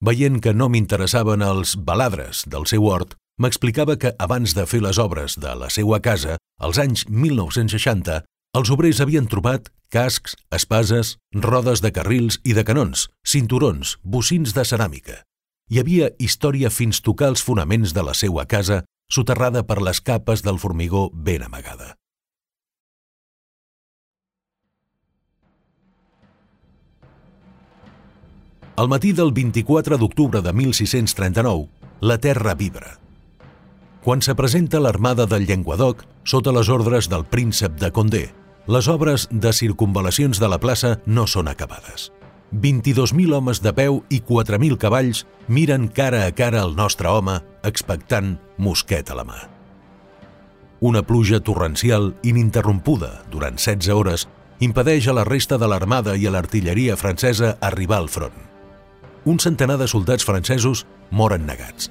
Veient 0.03 0.41
que 0.41 0.53
no 0.53 0.69
m'interessaven 0.69 1.41
els 1.41 1.75
baladres 1.77 2.43
del 2.45 2.67
seu 2.69 2.85
hort, 2.85 3.15
m'explicava 3.41 3.97
que 3.97 4.13
abans 4.17 4.53
de 4.57 4.65
fer 4.69 4.81
les 4.81 4.97
obres 5.01 5.37
de 5.41 5.53
la 5.57 5.69
seua 5.73 5.99
casa, 6.01 6.37
als 6.61 6.77
anys 6.81 7.05
1960, 7.09 8.21
els 8.57 8.69
obrers 8.73 9.01
havien 9.01 9.27
trobat 9.29 9.69
cascs, 9.93 10.35
espases, 10.53 11.15
rodes 11.33 11.81
de 11.81 11.91
carrils 11.93 12.39
i 12.43 12.55
de 12.57 12.63
canons, 12.65 13.07
cinturons, 13.25 13.97
bocins 14.03 14.53
de 14.57 14.65
ceràmica. 14.65 15.21
Hi 15.69 15.81
havia 15.81 16.11
història 16.23 16.71
fins 16.71 17.01
tocar 17.03 17.29
els 17.33 17.43
fonaments 17.43 17.93
de 17.93 18.03
la 18.03 18.15
seua 18.15 18.47
casa, 18.47 18.83
soterrada 19.11 19.63
per 19.67 19.81
les 19.83 20.01
capes 20.01 20.43
del 20.43 20.59
formigó 20.59 21.09
ben 21.13 21.43
amagada. 21.43 21.95
Al 28.77 28.85
matí 28.89 29.09
del 29.11 29.31
24 29.33 29.97
d'octubre 29.97 30.39
de 30.45 30.51
1639, 30.53 31.63
la 31.99 32.19
terra 32.21 32.53
vibra. 32.53 32.99
Quan 34.03 34.21
se 34.21 34.35
presenta 34.37 34.77
l'armada 34.77 35.25
del 35.25 35.47
Llenguadoc 35.49 36.03
sota 36.21 36.51
les 36.53 36.69
ordres 36.69 37.07
del 37.09 37.25
príncep 37.25 37.73
de 37.81 37.89
Condé, 37.91 38.21
les 38.67 38.87
obres 38.87 39.25
de 39.31 39.49
circunvalacions 39.49 40.37
de 40.37 40.49
la 40.53 40.59
plaça 40.61 40.99
no 41.07 41.25
són 41.25 41.49
acabades. 41.49 42.11
22.000 42.53 43.33
homes 43.33 43.63
de 43.65 43.73
peu 43.73 44.03
i 44.13 44.21
4.000 44.21 44.77
cavalls 44.77 45.23
miren 45.47 45.87
cara 45.89 46.27
a 46.27 46.35
cara 46.37 46.61
el 46.61 46.77
nostre 46.77 47.09
home, 47.09 47.39
expectant 47.65 48.35
mosquet 48.61 49.09
a 49.09 49.17
la 49.17 49.25
mà. 49.25 49.39
Una 50.85 51.01
pluja 51.01 51.39
torrencial 51.41 52.13
ininterrompuda 52.21 53.25
durant 53.33 53.57
16 53.57 53.89
hores 53.89 54.27
impedeix 54.61 55.09
a 55.09 55.17
la 55.17 55.25
resta 55.25 55.57
de 55.57 55.65
l'armada 55.65 56.13
i 56.13 56.29
a 56.29 56.35
l'artilleria 56.37 56.93
francesa 56.93 57.57
arribar 57.57 58.05
al 58.05 58.13
front. 58.13 58.46
Un 59.27 59.41
centenar 59.43 59.75
de 59.75 59.89
soldats 59.91 60.23
francesos 60.23 60.85
moren 61.11 61.43
negats. 61.43 61.89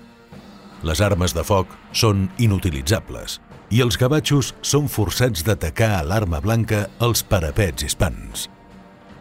Les 0.88 1.02
armes 1.04 1.34
de 1.36 1.42
foc 1.44 1.74
són 1.92 2.30
inutilitzables 2.40 3.34
i 3.76 3.82
els 3.84 3.98
gavatxos 4.00 4.54
són 4.64 4.88
forçats 4.88 5.44
d'atacar 5.44 5.90
a 5.98 6.04
l'arma 6.06 6.40
blanca 6.40 6.86
els 7.04 7.20
parapets 7.28 7.84
hispans. 7.84 8.46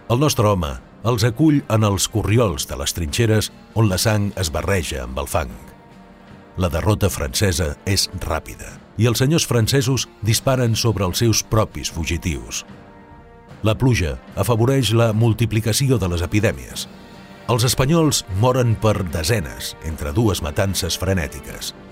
El 0.07 0.23
nostre 0.23 0.47
home 0.47 0.71
els 1.11 1.27
acull 1.27 1.59
en 1.67 1.83
els 1.83 2.07
corriols 2.07 2.69
de 2.69 2.79
les 2.79 2.95
trinxeres 2.95 3.51
on 3.75 3.91
la 3.91 3.99
sang 3.99 4.31
es 4.39 4.47
barreja 4.53 5.03
amb 5.03 5.19
el 5.19 5.27
fang. 5.27 5.51
La 6.55 6.71
derrota 6.71 7.11
francesa 7.11 7.73
és 7.83 8.07
ràpida 8.23 8.77
i 8.95 9.11
els 9.11 9.19
senyors 9.19 9.43
francesos 9.43 10.07
disparen 10.23 10.79
sobre 10.79 11.03
els 11.03 11.19
seus 11.19 11.43
propis 11.43 11.91
fugitius. 11.91 12.63
La 13.67 13.75
pluja 13.75 14.15
afavoreix 14.39 14.93
la 14.95 15.11
multiplicació 15.11 15.99
de 15.99 16.15
les 16.15 16.23
epidèmies. 16.23 16.87
Els 17.49 17.65
espanyols 17.67 18.23
moren 18.41 18.73
per 18.81 18.97
desenes 19.13 19.75
entre 19.85 20.13
dues 20.13 20.41
matances 20.41 20.97
frenètiques– 20.97 21.73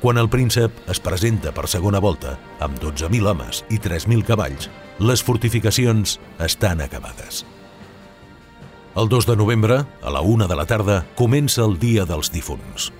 quan 0.00 0.18
el 0.20 0.28
príncep 0.28 0.90
es 0.92 1.00
presenta 1.00 1.50
per 1.56 1.64
segona 1.72 2.00
volta 2.04 2.36
amb 2.60 2.76
12.000 2.82 3.30
homes 3.30 3.62
i 3.72 3.78
3.000 3.80 4.26
cavalls, 4.28 4.68
les 5.00 5.24
fortificacions 5.24 6.18
estan 6.46 6.82
acabades. 6.84 7.44
El 8.96 9.08
2 9.08 9.26
de 9.28 9.36
novembre, 9.36 9.80
a 10.02 10.12
la 10.12 10.20
una 10.20 10.46
de 10.46 10.56
la 10.56 10.66
tarda, 10.68 11.00
comença 11.16 11.64
el 11.64 11.78
Dia 11.80 12.06
dels 12.08 12.30
Difunts. 12.32 12.92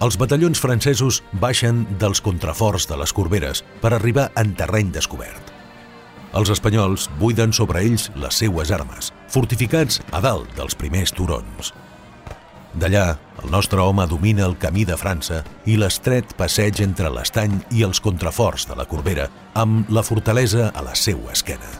Els 0.00 0.16
batallons 0.16 0.62
francesos 0.62 1.20
baixen 1.32 1.84
dels 2.00 2.22
contraforts 2.24 2.88
de 2.88 2.96
les 2.96 3.12
Corberes 3.12 3.64
per 3.82 3.92
arribar 3.92 4.30
en 4.40 4.54
terreny 4.56 4.94
descobert. 4.94 5.49
Els 6.36 6.50
espanyols 6.54 7.08
buiden 7.18 7.52
sobre 7.52 7.82
ells 7.82 8.08
les 8.14 8.36
seues 8.42 8.70
armes, 8.70 9.10
fortificats 9.28 9.98
a 10.14 10.20
dalt 10.22 10.50
dels 10.58 10.76
primers 10.78 11.10
turons. 11.14 11.72
D'allà, 12.78 13.16
el 13.42 13.50
nostre 13.50 13.82
home 13.82 14.06
domina 14.06 14.44
el 14.46 14.54
camí 14.62 14.84
de 14.86 14.94
França 14.98 15.40
i 15.66 15.74
l'estret 15.80 16.36
passeig 16.38 16.82
entre 16.84 17.10
l'estany 17.10 17.56
i 17.74 17.82
els 17.82 17.98
contraforts 18.00 18.68
de 18.70 18.76
la 18.78 18.86
Corbera, 18.86 19.26
amb 19.58 19.90
la 19.90 20.04
fortalesa 20.06 20.70
a 20.70 20.84
la 20.86 20.94
seua 20.94 21.34
esquena. 21.34 21.70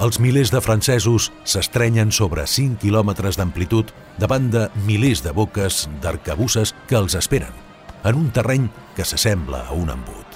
Els 0.00 0.18
milers 0.18 0.50
de 0.50 0.62
francesos 0.64 1.28
s'estrenyen 1.44 2.10
sobre 2.10 2.46
5 2.48 2.80
quilòmetres 2.82 3.36
d'amplitud 3.38 3.92
davant 4.18 4.48
de 4.50 4.66
milers 4.88 5.22
de 5.22 5.34
boques 5.36 5.84
d'arcabusses 6.02 6.74
que 6.88 6.98
els 6.98 7.14
esperen, 7.20 7.52
en 8.02 8.16
un 8.16 8.30
terreny 8.34 8.70
que 8.96 9.04
s'assembla 9.04 9.66
a 9.68 9.76
un 9.76 9.92
embut. 9.92 10.29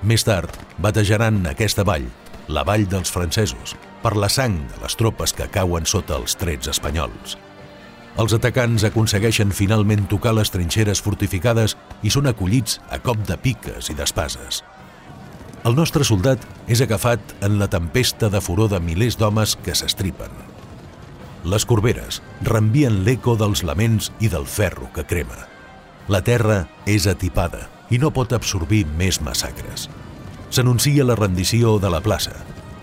Més 0.00 0.22
tard, 0.24 0.48
batejaran 0.80 1.42
aquesta 1.50 1.84
vall, 1.84 2.06
la 2.48 2.62
vall 2.64 2.86
dels 2.88 3.10
francesos, 3.12 3.74
per 4.00 4.14
la 4.16 4.30
sang 4.32 4.56
de 4.72 4.78
les 4.80 4.96
tropes 4.96 5.34
que 5.36 5.48
cauen 5.52 5.84
sota 5.84 6.16
els 6.16 6.38
trets 6.40 6.70
espanyols. 6.72 7.36
Els 8.20 8.32
atacants 8.32 8.86
aconsegueixen 8.88 9.52
finalment 9.52 10.06
tocar 10.08 10.32
les 10.34 10.50
trinxeres 10.50 11.02
fortificades 11.04 11.76
i 12.02 12.10
són 12.10 12.30
acollits 12.30 12.78
a 12.88 12.98
cop 12.98 13.20
de 13.28 13.36
piques 13.36 13.90
i 13.92 13.96
d'espases. 13.98 14.62
El 15.68 15.76
nostre 15.76 16.06
soldat 16.08 16.46
és 16.66 16.80
agafat 16.80 17.34
en 17.44 17.58
la 17.60 17.68
tempesta 17.68 18.30
de 18.32 18.40
furor 18.40 18.70
de 18.72 18.80
milers 18.80 19.18
d'homes 19.20 19.52
que 19.60 19.76
s'estripen. 19.76 20.32
Les 21.44 21.68
corberes 21.68 22.22
reenvien 22.40 23.02
l'eco 23.04 23.36
dels 23.36 23.62
laments 23.68 24.08
i 24.20 24.32
del 24.32 24.48
ferro 24.48 24.88
que 24.96 25.04
crema. 25.04 25.44
La 26.08 26.24
terra 26.24 26.64
és 26.88 27.04
atipada 27.06 27.68
i 27.90 27.98
no 27.98 28.12
pot 28.14 28.32
absorbir 28.32 28.84
més 28.98 29.20
massacres. 29.20 29.88
S'anuncia 30.50 31.06
la 31.06 31.18
rendició 31.18 31.78
de 31.78 31.90
la 31.90 32.00
plaça. 32.02 32.34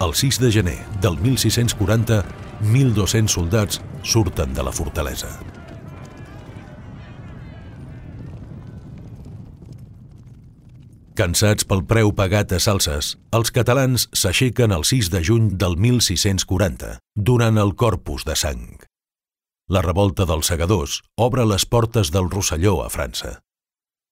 El 0.04 0.14
6 0.14 0.40
de 0.44 0.52
gener 0.54 0.80
del 1.02 1.18
1640, 1.20 2.24
1.200 2.62 3.34
soldats 3.34 3.82
surten 4.04 4.54
de 4.54 4.64
la 4.64 4.72
fortalesa. 4.72 5.32
Cansats 11.18 11.66
pel 11.66 11.82
preu 11.90 12.12
pagat 12.14 12.52
a 12.54 12.60
salses, 12.62 13.16
els 13.34 13.50
catalans 13.50 14.04
s'aixequen 14.14 14.70
el 14.76 14.86
6 14.86 15.10
de 15.10 15.24
juny 15.26 15.48
del 15.58 15.74
1640, 15.82 17.00
durant 17.18 17.58
el 17.58 17.74
Corpus 17.74 18.22
de 18.28 18.36
Sang. 18.38 18.78
La 19.74 19.82
revolta 19.82 20.28
dels 20.30 20.54
segadors 20.54 21.02
obre 21.18 21.44
les 21.50 21.66
portes 21.66 22.14
del 22.14 22.30
Rosselló 22.30 22.78
a 22.86 22.92
França. 22.94 23.40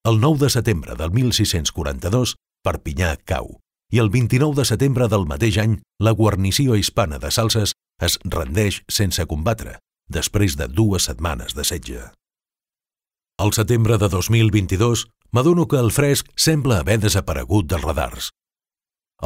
El 0.06 0.20
9 0.20 0.38
de 0.38 0.50
setembre 0.50 0.94
del 0.94 1.10
1642, 1.10 2.36
Perpinyà 2.62 3.16
cau, 3.26 3.56
i 3.90 3.98
el 3.98 4.06
29 4.14 4.54
de 4.54 4.64
setembre 4.68 5.08
del 5.10 5.24
mateix 5.26 5.56
any, 5.58 5.72
la 5.98 6.12
guarnició 6.14 6.76
hispana 6.78 7.18
de 7.18 7.32
Salses 7.34 7.72
es 7.98 8.14
rendeix 8.22 8.84
sense 8.86 9.26
combatre, 9.26 9.80
després 10.06 10.54
de 10.60 10.68
dues 10.70 11.08
setmanes 11.10 11.56
de 11.58 11.64
setge. 11.66 12.04
Al 13.42 13.50
setembre 13.58 13.98
de 13.98 14.06
2022, 14.12 15.08
m'adono 15.34 15.66
que 15.66 15.82
el 15.82 15.90
fresc 15.90 16.30
sembla 16.38 16.78
haver 16.84 17.00
desaparegut 17.02 17.66
dels 17.66 17.82
radars. 17.82 18.30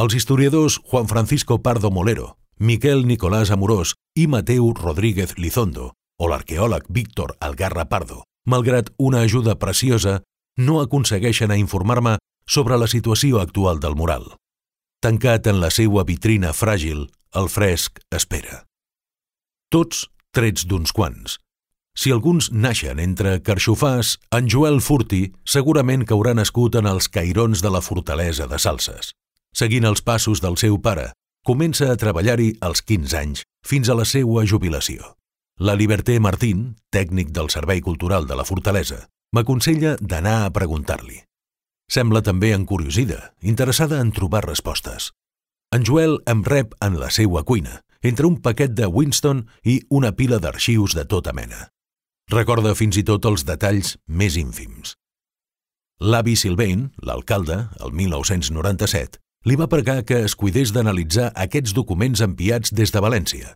Els 0.00 0.16
historiadors 0.16 0.80
Juan 0.88 1.12
Francisco 1.12 1.60
Pardo 1.60 1.90
Molero, 1.90 2.38
Miquel 2.56 3.04
Nicolás 3.04 3.52
Amorós 3.52 3.92
i 4.16 4.26
Mateu 4.32 4.72
Rodríguez 4.72 5.36
Lizondo 5.36 5.92
o 6.16 6.32
l'arqueòleg 6.32 6.88
Víctor 6.88 7.36
Algarra 7.38 7.90
Pardo, 7.92 8.24
malgrat 8.48 8.94
una 8.96 9.20
ajuda 9.28 9.58
preciosa, 9.58 10.22
no 10.56 10.80
aconsegueixen 10.80 11.50
a 11.50 11.58
informar-me 11.60 12.16
sobre 12.46 12.78
la 12.78 12.88
situació 12.90 13.40
actual 13.40 13.80
del 13.80 13.94
mural. 13.94 14.26
Tancat 15.00 15.46
en 15.46 15.60
la 15.62 15.70
seua 15.70 16.04
vitrina 16.04 16.50
fràgil, 16.52 17.06
el 17.34 17.46
fresc 17.48 18.02
espera. 18.10 18.64
Tots 19.70 20.08
trets 20.34 20.66
d'uns 20.66 20.92
quants. 20.92 21.38
Si 21.96 22.12
alguns 22.14 22.50
naixen 22.52 23.00
entre 23.02 23.38
carxofars, 23.42 24.16
en 24.34 24.48
Joel 24.50 24.80
Furti 24.80 25.30
segurament 25.44 26.04
que 26.06 26.14
haurà 26.14 26.34
nascut 26.34 26.76
en 26.78 26.86
els 26.90 27.08
cairons 27.08 27.62
de 27.62 27.70
la 27.70 27.82
fortalesa 27.82 28.46
de 28.50 28.58
Salses. 28.58 29.14
Seguint 29.54 29.86
els 29.88 30.02
passos 30.02 30.42
del 30.42 30.56
seu 30.56 30.78
pare, 30.78 31.10
comença 31.46 31.90
a 31.90 31.96
treballar-hi 31.98 32.52
als 32.60 32.82
15 32.86 33.16
anys, 33.18 33.42
fins 33.66 33.90
a 33.90 33.96
la 33.98 34.06
seua 34.06 34.46
jubilació. 34.46 35.14
La 35.58 35.74
Liberté 35.74 36.18
Martín, 36.20 36.76
tècnic 36.94 37.34
del 37.36 37.50
Servei 37.50 37.82
Cultural 37.84 38.26
de 38.26 38.38
la 38.38 38.46
Fortalesa, 38.48 39.08
m'aconsella 39.32 39.96
d'anar 40.00 40.44
a 40.44 40.52
preguntar-li. 40.54 41.20
Sembla 41.90 42.22
també 42.22 42.52
encuriosida, 42.54 43.32
interessada 43.42 44.00
en 44.02 44.12
trobar 44.14 44.44
respostes. 44.46 45.10
En 45.74 45.86
Joel 45.86 46.18
em 46.30 46.42
rep 46.46 46.74
en 46.82 46.98
la 46.98 47.10
seua 47.14 47.44
cuina, 47.46 47.80
entre 48.02 48.26
un 48.26 48.40
paquet 48.42 48.72
de 48.74 48.86
Winston 48.86 49.44
i 49.62 49.80
una 49.90 50.12
pila 50.16 50.40
d'arxius 50.42 50.96
de 50.98 51.04
tota 51.04 51.34
mena. 51.36 51.68
Recorda 52.30 52.74
fins 52.78 52.98
i 52.98 53.04
tot 53.06 53.26
els 53.26 53.44
detalls 53.46 53.96
més 54.06 54.38
ínfims. 54.38 54.94
L'avi 56.00 56.34
Sylvain, 56.36 56.88
l'alcalde, 57.04 57.66
el 57.84 57.92
1997, 57.92 59.20
li 59.46 59.56
va 59.56 59.68
pregar 59.72 60.02
que 60.08 60.22
es 60.24 60.34
cuidés 60.36 60.72
d'analitzar 60.72 61.30
aquests 61.36 61.74
documents 61.76 62.22
enviats 62.24 62.72
des 62.72 62.92
de 62.92 63.02
València. 63.04 63.54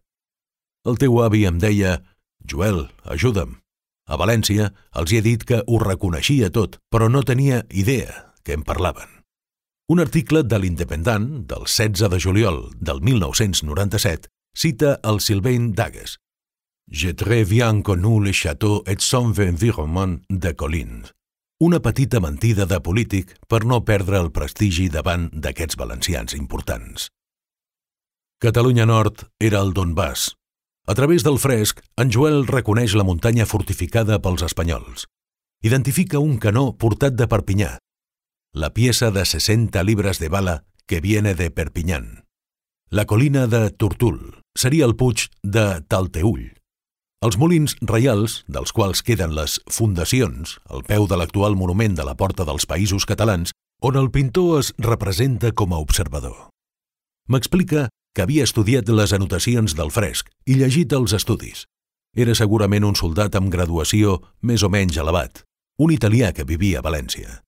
El 0.85 1.01
teu 1.01 1.23
avi 1.25 1.47
em 1.49 1.59
deia 1.59 1.99
«Joel, 2.45 2.89
ajuda'm». 3.09 3.64
A 4.07 4.19
València 4.21 4.69
els 5.01 5.13
he 5.13 5.23
dit 5.25 5.45
que 5.49 5.63
ho 5.67 5.81
reconeixia 5.81 6.51
tot, 6.53 6.79
però 6.93 7.09
no 7.09 7.25
tenia 7.25 7.65
idea 7.71 8.35
que 8.45 8.53
em 8.57 8.63
parlaven. 8.63 9.09
Un 9.89 10.01
article 10.01 10.43
de 10.45 10.59
l'Independent 10.61 11.45
del 11.49 11.65
16 11.69 12.11
de 12.13 12.21
juliol 12.21 12.61
del 12.81 13.01
1997 13.05 14.29
cita 14.57 14.99
el 15.03 15.21
Sylvain 15.21 15.73
Dagues. 15.73 16.19
Je 16.89 17.15
très 17.15 17.45
bien 17.45 17.83
connu 17.83 18.21
le 18.21 18.33
château 18.33 18.83
et 18.87 19.01
son 19.01 19.33
environnement 19.39 20.21
de 20.29 20.53
Collins. 20.53 21.13
Una 21.61 21.81
petita 21.81 22.21
mentida 22.21 22.67
de 22.67 22.81
polític 22.81 23.37
per 23.49 23.65
no 23.65 23.85
perdre 23.85 24.19
el 24.21 24.33
prestigi 24.33 24.89
davant 24.89 25.31
d'aquests 25.33 25.79
valencians 25.81 26.35
importants. 26.35 27.09
Catalunya 28.41 28.85
Nord 28.85 29.29
era 29.41 29.61
el 29.65 29.73
Donbass. 29.73 30.35
A 30.87 30.95
través 30.95 31.25
del 31.25 31.39
fresc, 31.41 31.81
en 31.97 32.11
Joel 32.13 32.43
reconeix 32.47 32.93
la 32.93 33.07
muntanya 33.09 33.47
fortificada 33.49 34.19
pels 34.21 34.43
espanyols. 34.45 35.07
Identifica 35.65 36.21
un 36.21 36.37
canó 36.37 36.75
portat 36.77 37.17
de 37.17 37.25
Perpinyà, 37.25 37.79
la 38.53 38.69
pieza 38.75 39.11
de 39.11 39.25
60 39.25 39.83
libras 39.83 40.21
de 40.21 40.29
bala 40.29 40.65
que 40.87 41.01
viene 41.01 41.35
de 41.35 41.51
Perpinyán. 41.51 42.25
La 42.91 43.07
colina 43.07 43.47
de 43.47 43.71
Tortul 43.71 44.43
seria 44.55 44.85
el 44.85 44.95
puig 44.95 45.31
de 45.43 45.81
Talteull. 45.89 46.53
Els 47.25 47.41
molins 47.41 47.79
reials, 47.81 48.43
dels 48.47 48.77
quals 48.77 49.01
queden 49.01 49.33
les 49.35 49.57
fundacions, 49.73 50.59
al 50.69 50.85
peu 50.85 51.09
de 51.09 51.17
l'actual 51.17 51.57
monument 51.57 51.97
de 51.97 52.05
la 52.05 52.15
Porta 52.15 52.45
dels 52.45 52.69
Països 52.69 53.09
Catalans, 53.09 53.57
on 53.81 53.97
el 53.97 54.13
pintor 54.13 54.61
es 54.61 54.75
representa 54.77 55.51
com 55.57 55.73
a 55.73 55.81
observador. 55.81 56.51
M'explica 57.33 57.89
que 58.15 58.23
havia 58.23 58.45
estudiat 58.47 58.89
les 58.89 59.13
anotacions 59.13 59.75
del 59.75 59.91
fresc 59.91 60.31
i 60.47 60.57
llegit 60.61 60.93
els 60.95 61.13
estudis. 61.19 61.67
Era 62.15 62.35
segurament 62.39 62.87
un 62.87 62.95
soldat 62.95 63.35
amb 63.35 63.51
graduació 63.51 64.21
més 64.41 64.63
o 64.63 64.71
menys 64.71 64.97
elevat, 65.03 65.43
un 65.83 65.91
italià 65.91 66.31
que 66.33 66.47
vivia 66.47 66.79
a 66.79 66.87
València. 66.87 67.41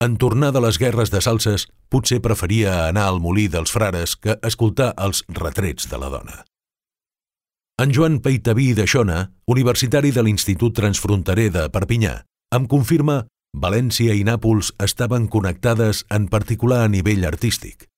En 0.00 0.16
tornar 0.16 0.52
de 0.52 0.60
les 0.64 0.78
guerres 0.80 1.10
de 1.12 1.20
salses, 1.20 1.66
potser 1.92 2.20
preferia 2.24 2.86
anar 2.86 3.06
al 3.08 3.20
molí 3.20 3.48
dels 3.52 3.72
frares 3.72 4.14
que 4.16 4.38
escoltar 4.44 4.92
els 4.96 5.24
retrets 5.28 5.88
de 5.88 5.98
la 6.00 6.08
dona. 6.12 6.44
En 7.80 7.92
Joan 7.96 8.20
Peitaví 8.20 8.74
de 8.76 8.84
Xona, 8.84 9.32
universitari 9.48 10.12
de 10.12 10.24
l'Institut 10.24 10.76
Transfronterer 10.76 11.48
de 11.52 11.66
Perpinyà, 11.72 12.14
em 12.52 12.66
confirma 12.68 13.22
València 13.56 14.14
i 14.14 14.24
Nàpols 14.24 14.74
estaven 14.84 15.28
connectades 15.28 16.04
en 16.12 16.28
particular 16.28 16.84
a 16.84 16.90
nivell 16.92 17.24
artístic. 17.24 17.88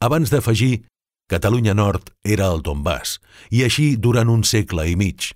Abans 0.00 0.30
d'afegir, 0.30 0.84
Catalunya 1.30 1.74
Nord 1.74 2.10
era 2.22 2.50
el 2.52 2.60
Donbass, 2.62 3.18
i 3.50 3.64
així 3.64 3.94
durant 3.96 4.28
un 4.28 4.44
segle 4.44 4.84
i 4.90 4.96
mig. 4.96 5.32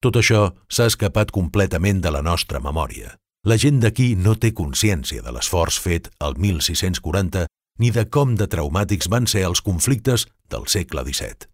Tot 0.00 0.16
això 0.16 0.46
s'ha 0.72 0.86
escapat 0.88 1.30
completament 1.30 2.00
de 2.00 2.12
la 2.14 2.22
nostra 2.24 2.60
memòria. 2.60 3.12
La 3.44 3.56
gent 3.60 3.80
d'aquí 3.80 4.14
no 4.16 4.34
té 4.36 4.52
consciència 4.56 5.22
de 5.24 5.32
l'esforç 5.32 5.78
fet 5.80 6.08
al 6.20 6.36
1640 6.40 7.46
ni 7.80 7.90
de 7.92 8.04
com 8.12 8.34
de 8.36 8.48
traumàtics 8.48 9.08
van 9.08 9.28
ser 9.28 9.44
els 9.48 9.60
conflictes 9.64 10.26
del 10.52 10.66
segle 10.68 11.04
XVII. 11.04 11.48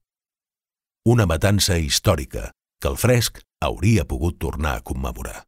Una 1.06 1.26
matança 1.30 1.78
històrica 1.78 2.50
que 2.82 2.90
el 2.90 2.98
fresc 2.98 3.42
hauria 3.62 4.04
pogut 4.04 4.38
tornar 4.42 4.76
a 4.76 4.82
commemorar. 4.82 5.44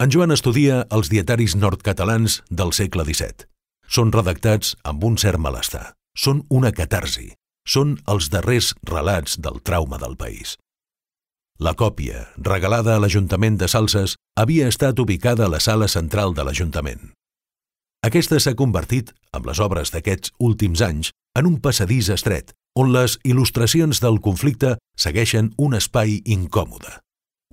En 0.00 0.10
Joan 0.10 0.32
estudia 0.34 0.82
els 0.90 1.12
dietaris 1.12 1.54
nord-catalans 1.56 2.40
del 2.50 2.72
segle 2.72 3.04
XVII. 3.08 3.48
Són 3.86 4.12
redactats 4.12 4.72
amb 4.88 5.04
un 5.04 5.20
cert 5.20 5.38
malestar. 5.38 5.92
Són 6.16 6.44
una 6.50 6.72
catarsi. 6.76 7.32
Són 7.68 7.96
els 8.10 8.28
darrers 8.28 8.72
relats 8.84 9.38
del 9.38 9.62
trauma 9.62 9.98
del 10.02 10.16
país. 10.18 10.56
La 11.62 11.74
còpia, 11.78 12.26
regalada 12.36 12.96
a 12.96 13.00
l'Ajuntament 13.00 13.56
de 13.60 13.68
Salses, 13.70 14.16
havia 14.36 14.68
estat 14.68 14.98
ubicada 14.98 15.46
a 15.46 15.52
la 15.52 15.60
sala 15.60 15.86
central 15.88 16.34
de 16.34 16.44
l'Ajuntament. 16.44 17.12
Aquesta 18.02 18.40
s'ha 18.42 18.56
convertit, 18.58 19.12
amb 19.30 19.46
les 19.46 19.60
obres 19.62 19.92
d'aquests 19.94 20.34
últims 20.42 20.82
anys, 20.82 21.12
en 21.38 21.46
un 21.46 21.60
passadís 21.62 22.10
estret, 22.10 22.50
on 22.74 22.90
les 22.92 23.18
il·lustracions 23.22 24.00
del 24.02 24.18
conflicte 24.24 24.74
segueixen 24.98 25.52
un 25.56 25.76
espai 25.78 26.18
incòmode. 26.24 26.98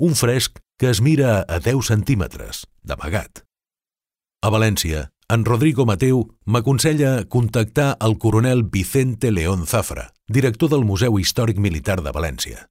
Un 0.02 0.16
fresc 0.16 0.58
que 0.80 0.90
es 0.90 1.04
mira 1.06 1.44
a 1.44 1.60
10 1.60 1.92
centímetres, 1.92 2.66
d'amagat. 2.82 3.44
A 4.42 4.50
València, 4.50 5.10
en 5.30 5.46
Rodrigo 5.46 5.86
Mateu 5.86 6.24
m'aconsella 6.46 7.26
contactar 7.30 7.98
el 8.02 8.18
coronel 8.18 8.64
Vicente 8.64 9.32
León 9.32 9.68
Zafra, 9.68 10.14
director 10.28 10.72
del 10.72 10.86
Museu 10.86 11.20
Històric 11.20 11.60
Militar 11.62 12.02
de 12.02 12.12
València. 12.12 12.66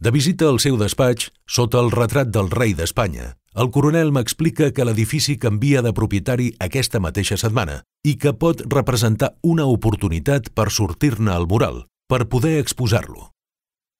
De 0.00 0.10
visita 0.14 0.48
al 0.48 0.60
seu 0.62 0.78
despatx, 0.80 1.28
sota 1.44 1.82
el 1.84 1.90
retrat 1.92 2.30
del 2.32 2.48
rei 2.50 2.72
d'Espanya, 2.72 3.34
el 3.58 3.68
coronel 3.74 4.12
m'explica 4.14 4.70
que 4.72 4.86
l'edifici 4.86 5.36
canvia 5.36 5.82
de 5.84 5.92
propietari 5.92 6.52
aquesta 6.64 7.00
mateixa 7.02 7.36
setmana 7.36 7.82
i 8.06 8.14
que 8.16 8.32
pot 8.32 8.62
representar 8.72 9.34
una 9.42 9.66
oportunitat 9.66 10.48
per 10.54 10.70
sortir-ne 10.72 11.34
al 11.34 11.48
mural, 11.50 11.84
per 12.08 12.24
poder 12.32 12.56
exposar-lo. 12.62 13.34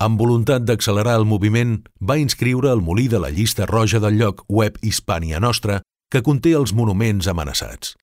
Amb 0.01 0.17
voluntat 0.17 0.63
d'accelerar 0.63 1.19
el 1.19 1.27
moviment, 1.27 1.83
va 2.01 2.17
inscriure 2.17 2.71
el 2.73 2.81
molí 2.81 3.09
de 3.11 3.19
la 3.19 3.35
llista 3.35 3.67
roja 3.67 4.01
del 4.01 4.17
lloc 4.17 4.47
web 4.49 4.79
Hispània 4.81 5.43
Nostra 5.43 5.83
que 6.13 6.23
conté 6.25 6.55
els 6.57 6.73
monuments 6.73 7.29
amenaçats. 7.29 7.95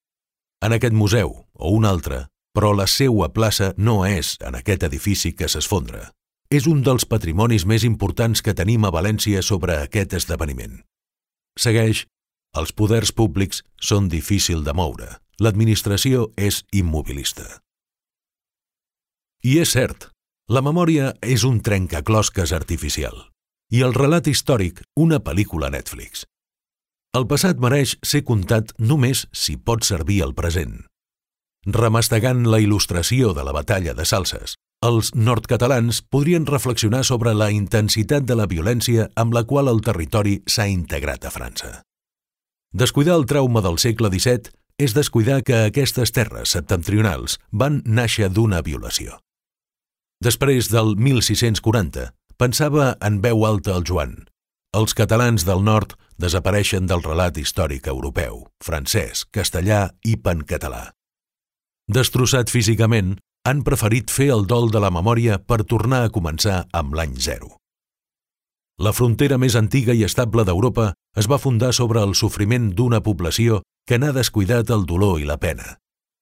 En 0.65 0.73
aquest 0.73 0.93
museu, 0.93 1.33
o 1.53 1.71
un 1.75 1.85
altre, 1.85 2.25
però 2.55 2.71
la 2.73 2.87
seua 2.87 3.31
plaça 3.33 3.73
no 3.77 4.05
és 4.07 4.35
en 4.45 4.55
aquest 4.55 4.85
edifici 4.87 5.33
que 5.33 5.49
s'esfondra. 5.51 6.11
És 6.49 6.69
un 6.69 6.83
dels 6.85 7.05
patrimonis 7.09 7.65
més 7.65 7.83
importants 7.83 8.41
que 8.45 8.53
tenim 8.53 8.85
a 8.85 8.93
València 8.93 9.41
sobre 9.43 9.79
aquest 9.81 10.13
esdeveniment. 10.13 10.79
Segueix, 11.59 12.05
els 12.55 12.71
poders 12.71 13.11
públics 13.11 13.63
són 13.81 14.07
difícil 14.07 14.63
de 14.63 14.73
moure. 14.73 15.09
L'administració 15.41 16.29
és 16.39 16.61
immobilista. 16.71 17.43
I 19.43 19.59
és 19.59 19.73
cert, 19.75 20.07
la 20.47 20.61
memòria 20.63 21.11
és 21.21 21.43
un 21.43 21.59
trencaclosques 21.59 22.53
artificial 22.55 23.17
i 23.73 23.81
el 23.81 23.95
relat 23.97 24.29
històric 24.29 24.79
una 24.95 25.19
pel·lícula 25.19 25.71
Netflix. 25.73 26.23
El 27.15 27.23
passat 27.31 27.61
mereix 27.63 27.93
ser 28.03 28.25
contat 28.27 28.73
només 28.91 29.21
si 29.31 29.55
pot 29.55 29.85
servir 29.87 30.17
al 30.25 30.33
present. 30.35 30.81
Remastegant 31.77 32.43
la 32.51 32.59
il·lustració 32.59 33.31
de 33.37 33.45
la 33.47 33.53
batalla 33.55 33.93
de 33.95 34.03
Salses, 34.09 34.57
els 34.85 35.13
nord-catalans 35.15 36.01
podrien 36.11 36.45
reflexionar 36.49 37.05
sobre 37.07 37.33
la 37.33 37.47
intensitat 37.55 38.27
de 38.27 38.35
la 38.35 38.49
violència 38.51 39.07
amb 39.15 39.33
la 39.33 39.45
qual 39.47 39.71
el 39.71 39.79
territori 39.85 40.41
s'ha 40.45 40.67
integrat 40.67 41.23
a 41.25 41.31
França. 41.31 41.71
Descuidar 42.75 43.15
el 43.21 43.25
trauma 43.31 43.63
del 43.63 43.79
segle 43.79 44.11
XVII 44.11 44.51
és 44.83 44.93
descuidar 44.93 45.39
que 45.47 45.63
aquestes 45.69 46.11
terres 46.11 46.51
septentrionals 46.57 47.39
van 47.51 47.79
nàixer 47.87 48.27
d'una 48.27 48.59
violació. 48.61 49.21
Després 50.19 50.67
del 50.67 50.97
1640, 50.99 52.11
pensava 52.35 52.95
en 52.99 53.23
veu 53.23 53.47
alta 53.47 53.79
el 53.79 53.87
Joan. 53.87 54.17
Els 54.75 54.91
catalans 54.91 55.45
del 55.47 55.61
nord 55.63 55.93
desapareixen 56.19 56.87
del 56.89 57.03
relat 57.03 57.37
històric 57.39 57.85
europeu, 57.87 58.41
francès, 58.59 59.21
castellà 59.31 59.93
i 60.03 60.17
pancatalà. 60.19 60.89
Destrossat 61.87 62.51
físicament, 62.51 63.13
han 63.47 63.61
preferit 63.63 64.11
fer 64.11 64.27
el 64.33 64.43
dol 64.49 64.67
de 64.73 64.81
la 64.83 64.89
memòria 64.91 65.37
per 65.39 65.61
tornar 65.63 66.01
a 66.03 66.09
començar 66.11 66.65
amb 66.73 66.97
l'any 66.97 67.13
zero. 67.27 67.53
La 68.81 68.91
frontera 68.91 69.37
més 69.39 69.55
antiga 69.55 69.95
i 69.95 70.03
estable 70.03 70.43
d'Europa 70.43 70.89
es 71.15 71.31
va 71.31 71.39
fundar 71.39 71.71
sobre 71.71 72.03
el 72.03 72.11
sofriment 72.11 72.73
d'una 72.75 72.99
població 73.05 73.61
que 73.87 74.01
n'ha 74.01 74.11
descuidat 74.11 74.75
el 74.75 74.83
dolor 74.89 75.21
i 75.23 75.29
la 75.29 75.39
pena. 75.39 75.77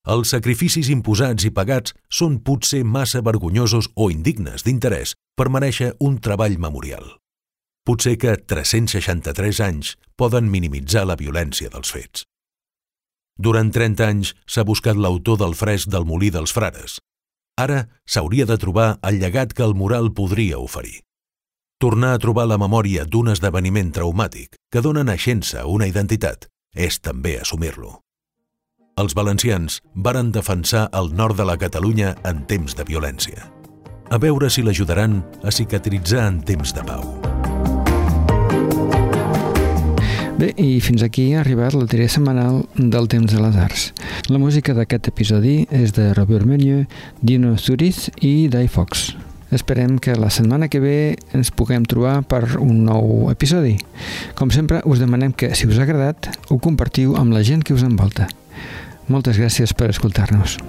Els 0.05 0.35
sacrificis 0.35 0.91
imposats 0.93 1.49
i 1.49 1.53
pagats 1.55 1.97
són 2.11 2.37
potser 2.45 2.83
massa 2.83 3.25
vergonyosos 3.25 3.89
o 3.95 4.11
indignes 4.13 4.67
d'interès 4.67 5.17
per 5.33 5.49
mereixer 5.49 5.93
un 5.97 6.21
treball 6.21 6.59
memorial. 6.59 7.22
Potser 7.83 8.15
que 8.17 8.37
363 8.37 9.59
anys 9.59 9.95
poden 10.15 10.47
minimitzar 10.47 11.03
la 11.03 11.17
violència 11.19 11.71
dels 11.73 11.91
fets. 11.91 12.23
Durant 13.35 13.73
30 13.75 14.05
anys 14.07 14.31
s'ha 14.47 14.63
buscat 14.63 14.95
l'autor 14.95 15.39
del 15.41 15.55
fresc 15.57 15.89
del 15.91 16.05
Molí 16.07 16.29
dels 16.31 16.53
Frares. 16.55 16.99
Ara 17.59 17.87
s'hauria 18.05 18.45
de 18.45 18.57
trobar 18.57 18.99
el 19.03 19.19
llegat 19.19 19.51
que 19.53 19.65
el 19.65 19.75
mural 19.75 20.13
podria 20.13 20.61
oferir. 20.61 21.01
Tornar 21.81 22.13
a 22.15 22.21
trobar 22.23 22.47
la 22.47 22.57
memòria 22.61 23.03
d'un 23.03 23.33
esdeveniment 23.33 23.91
traumàtic 23.91 24.55
que 24.71 24.81
dona 24.81 25.03
naixença 25.03 25.65
a 25.65 25.67
una 25.67 25.89
identitat 25.89 26.47
és 26.73 27.01
també 27.03 27.35
assumir-lo. 27.41 27.99
Els 28.95 29.17
valencians 29.17 29.81
varen 29.95 30.31
defensar 30.31 30.87
el 30.93 31.11
nord 31.17 31.35
de 31.35 31.49
la 31.49 31.57
Catalunya 31.57 32.15
en 32.23 32.45
temps 32.47 32.77
de 32.77 32.87
violència. 32.87 33.49
A 34.13 34.21
veure 34.21 34.49
si 34.53 34.61
l'ajudaran 34.61 35.23
a 35.43 35.51
cicatritzar 35.51 36.27
en 36.29 36.43
temps 36.45 36.77
de 36.77 36.85
pau. 36.85 37.32
Bé, 40.43 40.49
i 40.59 40.81
fins 40.83 40.99
aquí 41.05 41.29
ha 41.31 41.39
arribat 41.39 41.71
la 41.71 41.85
tria 41.87 42.09
setmanal 42.11 42.65
del 42.75 43.05
Temps 43.07 43.31
de 43.31 43.39
les 43.39 43.55
Arts. 43.55 43.83
La 44.27 44.41
música 44.41 44.73
d'aquest 44.75 45.07
episodi 45.07 45.53
és 45.71 45.93
de 45.95 46.09
Robert 46.17 46.43
Meunier, 46.43 46.81
Dino 47.21 47.53
Zuriz 47.55 48.09
i 48.19 48.49
Dai 48.51 48.67
Fox. 48.67 49.13
Esperem 49.55 49.95
que 50.03 50.17
la 50.19 50.33
setmana 50.33 50.67
que 50.67 50.81
ve 50.83 50.97
ens 51.31 51.53
puguem 51.55 51.87
trobar 51.87 52.17
per 52.27 52.57
un 52.57 52.83
nou 52.89 53.31
episodi. 53.31 53.77
Com 54.35 54.51
sempre, 54.51 54.81
us 54.83 54.99
demanem 54.99 55.31
que, 55.31 55.53
si 55.55 55.69
us 55.69 55.79
ha 55.79 55.87
agradat, 55.87 56.33
ho 56.51 56.59
compartiu 56.59 57.15
amb 57.15 57.31
la 57.31 57.45
gent 57.47 57.63
que 57.63 57.77
us 57.77 57.87
envolta. 57.87 58.27
Moltes 59.07 59.39
gràcies 59.39 59.71
per 59.71 59.93
escoltar-nos. 59.95 60.59